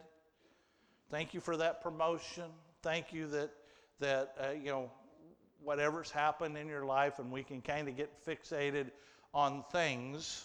Thank 1.10 1.34
you 1.34 1.40
for 1.40 1.56
that 1.58 1.82
promotion. 1.82 2.44
Thank 2.82 3.12
you 3.12 3.26
that, 3.28 3.50
that 4.00 4.34
uh, 4.40 4.52
you 4.52 4.70
know, 4.70 4.90
whatever's 5.62 6.10
happened 6.10 6.56
in 6.56 6.66
your 6.66 6.84
life, 6.84 7.18
and 7.18 7.30
we 7.30 7.42
can 7.42 7.60
kind 7.60 7.88
of 7.88 7.96
get 7.96 8.10
fixated 8.26 8.90
on 9.34 9.64
things 9.72 10.44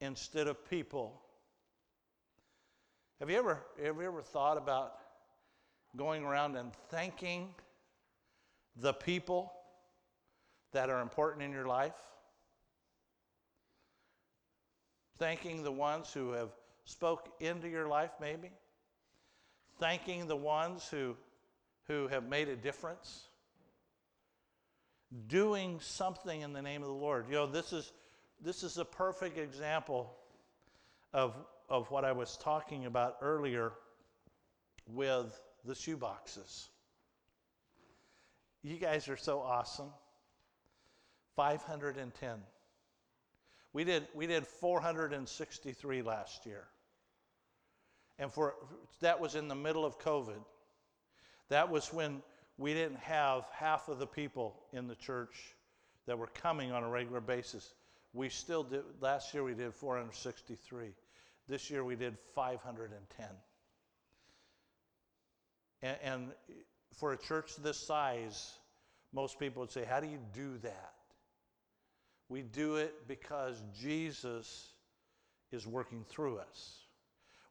instead 0.00 0.46
of 0.46 0.68
people. 0.68 1.20
Have 3.20 3.30
you 3.30 3.36
ever, 3.36 3.64
have 3.82 3.96
you 3.96 4.06
ever 4.06 4.22
thought 4.22 4.56
about 4.56 4.94
going 5.96 6.24
around 6.24 6.56
and 6.56 6.72
thanking 6.88 7.48
the 8.76 8.92
people 8.92 9.52
that 10.72 10.90
are 10.90 11.00
important 11.00 11.42
in 11.42 11.50
your 11.50 11.66
life? 11.66 11.96
Thanking 15.18 15.64
the 15.64 15.72
ones 15.72 16.12
who 16.12 16.30
have 16.32 16.50
spoke 16.84 17.28
into 17.40 17.68
your 17.68 17.88
life, 17.88 18.12
maybe? 18.20 18.50
Thanking 19.78 20.28
the 20.28 20.36
ones 20.36 20.88
who, 20.88 21.16
who 21.88 22.06
have 22.08 22.28
made 22.28 22.48
a 22.48 22.56
difference? 22.56 23.27
Doing 25.26 25.80
something 25.80 26.40
in 26.40 26.52
the 26.52 26.62
name 26.62 26.82
of 26.82 26.88
the 26.88 26.94
Lord. 26.94 27.26
You 27.28 27.34
know, 27.34 27.46
this 27.46 27.72
is, 27.72 27.92
this 28.42 28.62
is 28.62 28.78
a 28.78 28.84
perfect 28.84 29.38
example 29.38 30.14
of, 31.12 31.34
of 31.68 31.90
what 31.90 32.04
I 32.04 32.12
was 32.12 32.36
talking 32.36 32.86
about 32.86 33.16
earlier 33.22 33.72
with 34.86 35.40
the 35.64 35.74
shoe 35.74 35.96
boxes. 35.96 36.68
You 38.62 38.76
guys 38.76 39.08
are 39.08 39.16
so 39.16 39.40
awesome. 39.40 39.90
510. 41.36 42.38
We 43.72 43.84
did, 43.84 44.08
we 44.14 44.26
did 44.26 44.46
463 44.46 46.02
last 46.02 46.44
year. 46.46 46.64
And 48.18 48.32
for 48.32 48.54
that 49.00 49.20
was 49.20 49.36
in 49.36 49.46
the 49.46 49.54
middle 49.54 49.84
of 49.84 49.98
COVID. 50.00 50.42
That 51.48 51.70
was 51.70 51.92
when 51.92 52.22
we 52.58 52.74
didn't 52.74 52.98
have 52.98 53.44
half 53.52 53.88
of 53.88 54.00
the 54.00 54.06
people 54.06 54.54
in 54.72 54.88
the 54.88 54.96
church 54.96 55.54
that 56.06 56.18
were 56.18 56.26
coming 56.26 56.72
on 56.72 56.82
a 56.82 56.88
regular 56.88 57.20
basis. 57.20 57.72
We 58.12 58.28
still 58.28 58.64
did, 58.64 58.82
last 59.00 59.32
year 59.32 59.44
we 59.44 59.54
did 59.54 59.72
463. 59.74 60.88
This 61.48 61.70
year 61.70 61.84
we 61.84 61.94
did 61.94 62.18
510. 62.34 63.26
And, 65.82 65.96
and 66.02 66.28
for 66.96 67.12
a 67.12 67.16
church 67.16 67.52
this 67.62 67.78
size, 67.78 68.52
most 69.12 69.38
people 69.38 69.60
would 69.60 69.70
say, 69.70 69.84
How 69.84 70.00
do 70.00 70.08
you 70.08 70.18
do 70.34 70.58
that? 70.58 70.92
We 72.28 72.42
do 72.42 72.76
it 72.76 73.06
because 73.06 73.62
Jesus 73.80 74.72
is 75.52 75.66
working 75.66 76.04
through 76.08 76.38
us. 76.38 76.78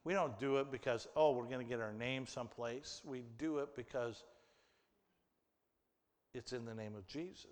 We 0.04 0.12
don't 0.12 0.38
do 0.38 0.58
it 0.58 0.70
because, 0.70 1.08
oh, 1.16 1.32
we're 1.32 1.48
going 1.48 1.64
to 1.64 1.68
get 1.68 1.80
our 1.80 1.92
name 1.92 2.26
someplace. 2.26 3.02
We 3.04 3.24
do 3.38 3.58
it 3.58 3.74
because 3.74 4.22
it's 6.34 6.52
in 6.52 6.64
the 6.64 6.74
name 6.74 6.94
of 6.96 7.06
Jesus. 7.06 7.46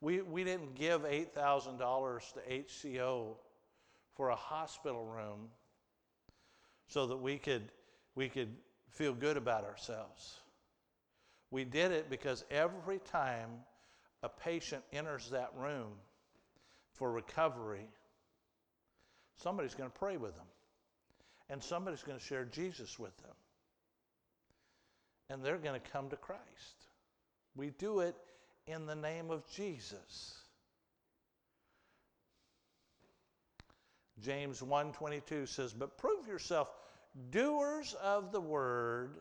We, 0.00 0.22
we 0.22 0.44
didn't 0.44 0.74
give 0.74 1.02
$8,000 1.02 2.32
to 2.34 2.40
HCO 2.40 3.36
for 4.16 4.30
a 4.30 4.36
hospital 4.36 5.04
room 5.04 5.48
so 6.88 7.06
that 7.06 7.16
we 7.16 7.38
could, 7.38 7.62
we 8.14 8.28
could 8.28 8.56
feel 8.90 9.14
good 9.14 9.36
about 9.36 9.64
ourselves. 9.64 10.40
We 11.50 11.64
did 11.64 11.92
it 11.92 12.10
because 12.10 12.44
every 12.50 12.98
time 12.98 13.50
a 14.22 14.28
patient 14.28 14.82
enters 14.92 15.30
that 15.30 15.50
room 15.56 15.92
for 16.94 17.12
recovery, 17.12 17.88
somebody's 19.36 19.74
going 19.74 19.90
to 19.90 19.98
pray 19.98 20.16
with 20.16 20.34
them. 20.34 20.46
And 21.50 21.62
somebody's 21.62 22.02
going 22.02 22.18
to 22.18 22.24
share 22.24 22.44
Jesus 22.44 22.98
with 22.98 23.16
them. 23.18 23.34
and 25.30 25.42
they're 25.42 25.58
going 25.58 25.80
to 25.80 25.90
come 25.90 26.10
to 26.10 26.16
Christ. 26.16 26.86
We 27.54 27.70
do 27.70 28.00
it 28.00 28.16
in 28.66 28.86
the 28.86 28.94
name 28.94 29.30
of 29.30 29.46
Jesus. 29.48 30.38
James 34.20 34.62
1:22 34.62 35.46
says, 35.46 35.72
"But 35.72 35.98
prove 35.98 36.26
yourself 36.26 36.72
doers 37.30 37.94
of 37.94 38.30
the 38.30 38.40
word 38.40 39.20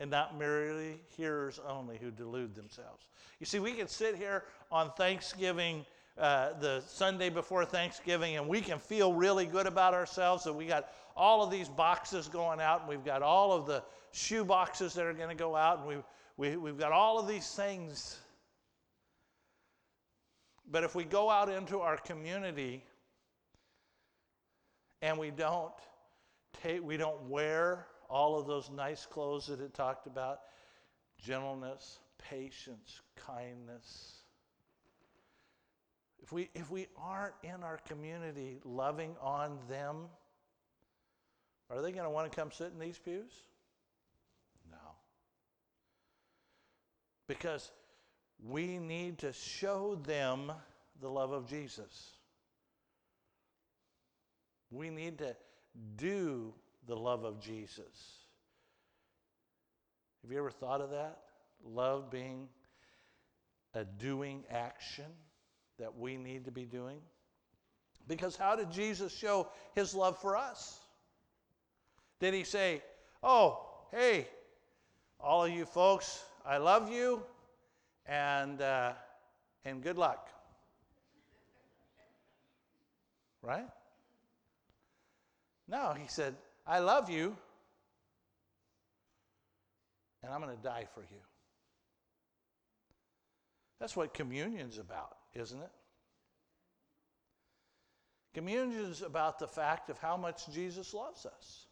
and 0.00 0.10
not 0.10 0.36
merely 0.36 1.00
hearers 1.16 1.60
only 1.60 1.98
who 1.98 2.10
delude 2.10 2.54
themselves." 2.54 3.06
You 3.38 3.46
see, 3.46 3.60
we 3.60 3.74
can 3.74 3.86
sit 3.88 4.16
here 4.16 4.46
on 4.70 4.92
Thanksgiving 4.92 5.86
uh, 6.16 6.52
the 6.54 6.80
Sunday 6.86 7.28
before 7.28 7.64
Thanksgiving, 7.64 8.36
and 8.36 8.48
we 8.48 8.60
can 8.60 8.78
feel 8.78 9.12
really 9.12 9.46
good 9.46 9.66
about 9.66 9.94
ourselves 9.94 10.44
that 10.44 10.52
we 10.52 10.66
got 10.66 10.92
all 11.16 11.42
of 11.42 11.50
these 11.50 11.68
boxes 11.68 12.28
going 12.28 12.60
out, 12.60 12.80
and 12.80 12.88
we've 12.88 13.04
got 13.04 13.22
all 13.22 13.52
of 13.52 13.66
the 13.66 13.82
shoe 14.12 14.44
boxes 14.44 14.94
that 14.94 15.06
are 15.06 15.12
going 15.12 15.28
to 15.28 15.34
go 15.34 15.56
out, 15.56 15.78
and 15.78 15.88
we've, 15.88 16.04
we, 16.36 16.56
we've 16.56 16.78
got 16.78 16.92
all 16.92 17.18
of 17.18 17.28
these 17.28 17.48
things. 17.50 18.18
But 20.70 20.84
if 20.84 20.94
we 20.94 21.04
go 21.04 21.30
out 21.30 21.48
into 21.48 21.80
our 21.80 21.96
community 21.96 22.84
and 25.02 25.18
we 25.18 25.30
don't 25.30 25.72
take, 26.62 26.82
we 26.82 26.96
don't 26.96 27.28
wear 27.28 27.86
all 28.08 28.38
of 28.38 28.46
those 28.46 28.70
nice 28.70 29.06
clothes 29.06 29.46
that 29.46 29.60
it 29.60 29.74
talked 29.74 30.06
about 30.06 30.40
gentleness, 31.18 31.98
patience, 32.18 33.00
kindness 33.16 34.24
if 36.24 36.32
we, 36.32 36.48
if 36.54 36.70
we 36.70 36.86
aren't 36.96 37.34
in 37.42 37.62
our 37.62 37.76
community 37.86 38.58
loving 38.64 39.14
on 39.20 39.58
them, 39.68 40.06
are 41.68 41.82
they 41.82 41.92
going 41.92 42.04
to 42.04 42.10
want 42.10 42.32
to 42.32 42.34
come 42.34 42.50
sit 42.50 42.72
in 42.72 42.78
these 42.78 42.98
pews? 42.98 43.30
Because 47.26 47.70
we 48.42 48.78
need 48.78 49.18
to 49.18 49.32
show 49.32 49.98
them 50.06 50.52
the 51.00 51.08
love 51.08 51.32
of 51.32 51.48
Jesus. 51.48 52.12
We 54.70 54.90
need 54.90 55.18
to 55.18 55.36
do 55.96 56.52
the 56.86 56.96
love 56.96 57.24
of 57.24 57.40
Jesus. 57.40 58.18
Have 60.22 60.32
you 60.32 60.38
ever 60.38 60.50
thought 60.50 60.80
of 60.80 60.90
that? 60.90 61.18
Love 61.64 62.10
being 62.10 62.48
a 63.74 63.84
doing 63.84 64.44
action 64.50 65.06
that 65.78 65.96
we 65.96 66.16
need 66.16 66.44
to 66.44 66.50
be 66.50 66.64
doing? 66.64 66.98
Because 68.06 68.36
how 68.36 68.54
did 68.54 68.70
Jesus 68.70 69.12
show 69.12 69.48
his 69.74 69.94
love 69.94 70.18
for 70.18 70.36
us? 70.36 70.78
Did 72.20 72.34
he 72.34 72.44
say, 72.44 72.82
Oh, 73.22 73.66
hey, 73.90 74.28
all 75.18 75.44
of 75.44 75.50
you 75.50 75.64
folks, 75.64 76.22
I 76.44 76.58
love 76.58 76.90
you 76.92 77.22
and, 78.06 78.60
uh, 78.60 78.92
and 79.64 79.82
good 79.82 79.96
luck? 79.96 80.28
Right? 83.42 83.66
No, 85.68 85.94
he 85.98 86.06
said, 86.08 86.34
I 86.66 86.78
love 86.80 87.10
you 87.10 87.36
and 90.22 90.32
I'm 90.32 90.40
going 90.40 90.56
to 90.56 90.62
die 90.62 90.86
for 90.94 91.00
you. 91.00 91.20
That's 93.80 93.96
what 93.96 94.14
communion's 94.14 94.78
about 94.78 95.16
isn't 95.34 95.60
it? 95.60 95.70
Communion's 98.34 99.02
about 99.02 99.38
the 99.38 99.46
fact 99.46 99.90
of 99.90 99.98
how 99.98 100.16
much 100.16 100.50
Jesus 100.52 100.92
loves 100.92 101.26
us. 101.26 101.66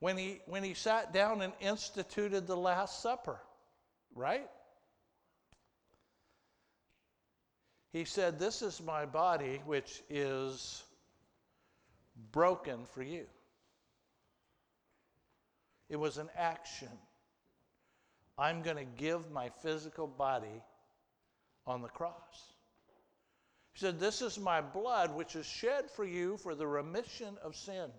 When 0.00 0.16
he, 0.18 0.40
when 0.46 0.62
he 0.62 0.74
sat 0.74 1.12
down 1.12 1.40
and 1.42 1.52
instituted 1.60 2.46
the 2.46 2.56
Last 2.56 3.02
Supper, 3.02 3.40
right? 4.14 4.48
He 7.92 8.04
said, 8.04 8.38
This 8.38 8.60
is 8.60 8.82
my 8.82 9.06
body, 9.06 9.62
which 9.64 10.02
is 10.10 10.84
broken 12.30 12.84
for 12.92 13.02
you. 13.02 13.24
It 15.88 15.96
was 15.96 16.18
an 16.18 16.28
action. 16.36 16.90
I'm 18.38 18.60
going 18.60 18.76
to 18.76 18.84
give 18.84 19.30
my 19.30 19.50
physical 19.62 20.06
body 20.06 20.62
on 21.66 21.80
the 21.80 21.88
cross. 21.88 22.52
He 23.72 23.80
said, 23.80 23.98
This 23.98 24.20
is 24.20 24.38
my 24.38 24.60
blood, 24.60 25.14
which 25.14 25.36
is 25.36 25.46
shed 25.46 25.90
for 25.90 26.04
you 26.04 26.36
for 26.36 26.54
the 26.54 26.66
remission 26.66 27.38
of 27.42 27.56
sin. 27.56 27.90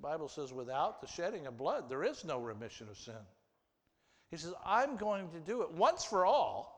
Bible 0.00 0.28
says, 0.28 0.52
without 0.52 1.00
the 1.00 1.06
shedding 1.06 1.46
of 1.46 1.56
blood, 1.56 1.88
there 1.88 2.04
is 2.04 2.24
no 2.24 2.38
remission 2.38 2.88
of 2.88 2.96
sin. 2.96 3.14
He 4.30 4.36
says, 4.36 4.54
I'm 4.64 4.96
going 4.96 5.28
to 5.30 5.40
do 5.40 5.62
it 5.62 5.72
once 5.72 6.04
for 6.04 6.24
all. 6.24 6.76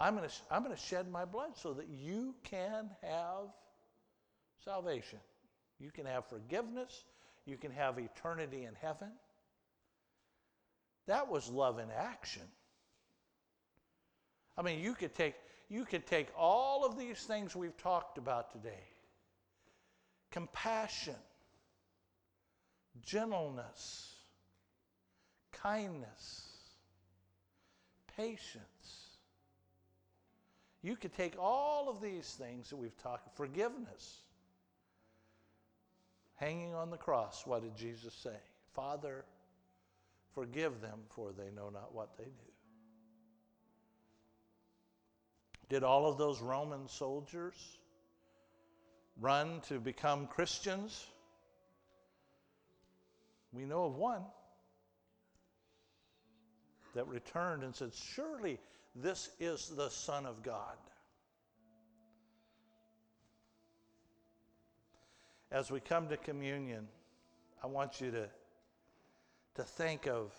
I'm 0.00 0.16
going 0.16 0.28
to, 0.28 0.34
I'm 0.50 0.62
going 0.62 0.74
to 0.74 0.80
shed 0.80 1.10
my 1.10 1.24
blood 1.26 1.56
so 1.56 1.74
that 1.74 1.88
you 1.88 2.34
can 2.44 2.88
have 3.02 3.48
salvation. 4.64 5.18
You 5.78 5.90
can 5.90 6.06
have 6.06 6.26
forgiveness. 6.26 7.04
You 7.44 7.56
can 7.56 7.70
have 7.72 7.98
eternity 7.98 8.64
in 8.64 8.74
heaven. 8.80 9.10
That 11.06 11.28
was 11.28 11.48
love 11.50 11.78
in 11.78 11.88
action. 11.90 12.42
I 14.56 14.62
mean, 14.62 14.80
you 14.80 14.94
could 14.94 15.14
take 15.14 15.34
you 15.68 15.84
could 15.84 16.06
take 16.06 16.26
all 16.36 16.84
of 16.84 16.98
these 16.98 17.18
things 17.20 17.54
we've 17.54 17.76
talked 17.76 18.18
about 18.18 18.52
today. 18.52 18.82
Compassion, 20.30 21.16
gentleness, 23.02 24.14
kindness, 25.52 26.48
patience. 28.16 29.18
You 30.82 30.96
could 30.96 31.12
take 31.14 31.34
all 31.38 31.88
of 31.88 32.00
these 32.00 32.28
things 32.38 32.70
that 32.70 32.76
we've 32.76 32.96
talked 33.02 33.36
forgiveness. 33.36 34.22
Hanging 36.36 36.74
on 36.74 36.90
the 36.90 36.96
cross, 36.96 37.46
what 37.46 37.62
did 37.62 37.76
Jesus 37.76 38.14
say? 38.14 38.36
Father, 38.74 39.24
Forgive 40.34 40.80
them, 40.80 41.00
for 41.08 41.32
they 41.32 41.50
know 41.54 41.70
not 41.70 41.94
what 41.94 42.16
they 42.16 42.24
do. 42.24 42.30
Did 45.68 45.82
all 45.82 46.10
of 46.10 46.18
those 46.18 46.40
Roman 46.40 46.88
soldiers 46.88 47.54
run 49.20 49.60
to 49.68 49.78
become 49.78 50.26
Christians? 50.26 51.06
We 53.52 53.64
know 53.64 53.84
of 53.84 53.96
one 53.96 54.22
that 56.94 57.06
returned 57.06 57.62
and 57.62 57.74
said, 57.74 57.92
Surely 57.94 58.58
this 58.94 59.30
is 59.38 59.68
the 59.76 59.88
Son 59.88 60.26
of 60.26 60.42
God. 60.42 60.76
As 65.52 65.70
we 65.70 65.80
come 65.80 66.08
to 66.08 66.16
communion, 66.16 66.86
I 67.62 67.66
want 67.66 68.00
you 68.00 68.10
to 68.12 68.28
to 69.54 69.64
think 69.64 70.06
of 70.06 70.32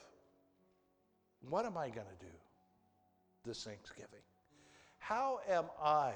what 1.50 1.66
am 1.66 1.78
I 1.78 1.90
going 1.90 2.08
to 2.08 2.26
do 2.26 2.32
this 3.46 3.64
Thanksgiving? 3.64 4.24
How 5.00 5.40
am 5.50 5.66
I 5.82 6.14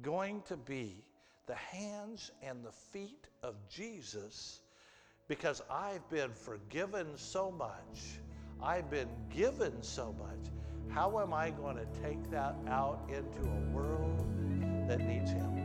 going 0.00 0.42
to 0.48 0.56
be 0.56 1.04
the 1.46 1.54
hands 1.54 2.30
and 2.42 2.64
the 2.64 2.72
feet 2.92 3.26
of 3.42 3.54
Jesus 3.68 4.60
because 5.28 5.62
I've 5.70 6.08
been 6.10 6.32
forgiven 6.32 7.06
so 7.16 7.50
much, 7.50 8.20
I've 8.62 8.90
been 8.90 9.08
given 9.34 9.82
so 9.82 10.14
much. 10.18 10.52
How 10.88 11.20
am 11.20 11.32
I 11.32 11.50
going 11.50 11.76
to 11.76 11.86
take 12.02 12.30
that 12.30 12.54
out 12.68 13.08
into 13.08 13.48
a 13.48 13.70
world 13.74 14.18
that 14.88 15.00
needs 15.00 15.30
Him? 15.30 15.61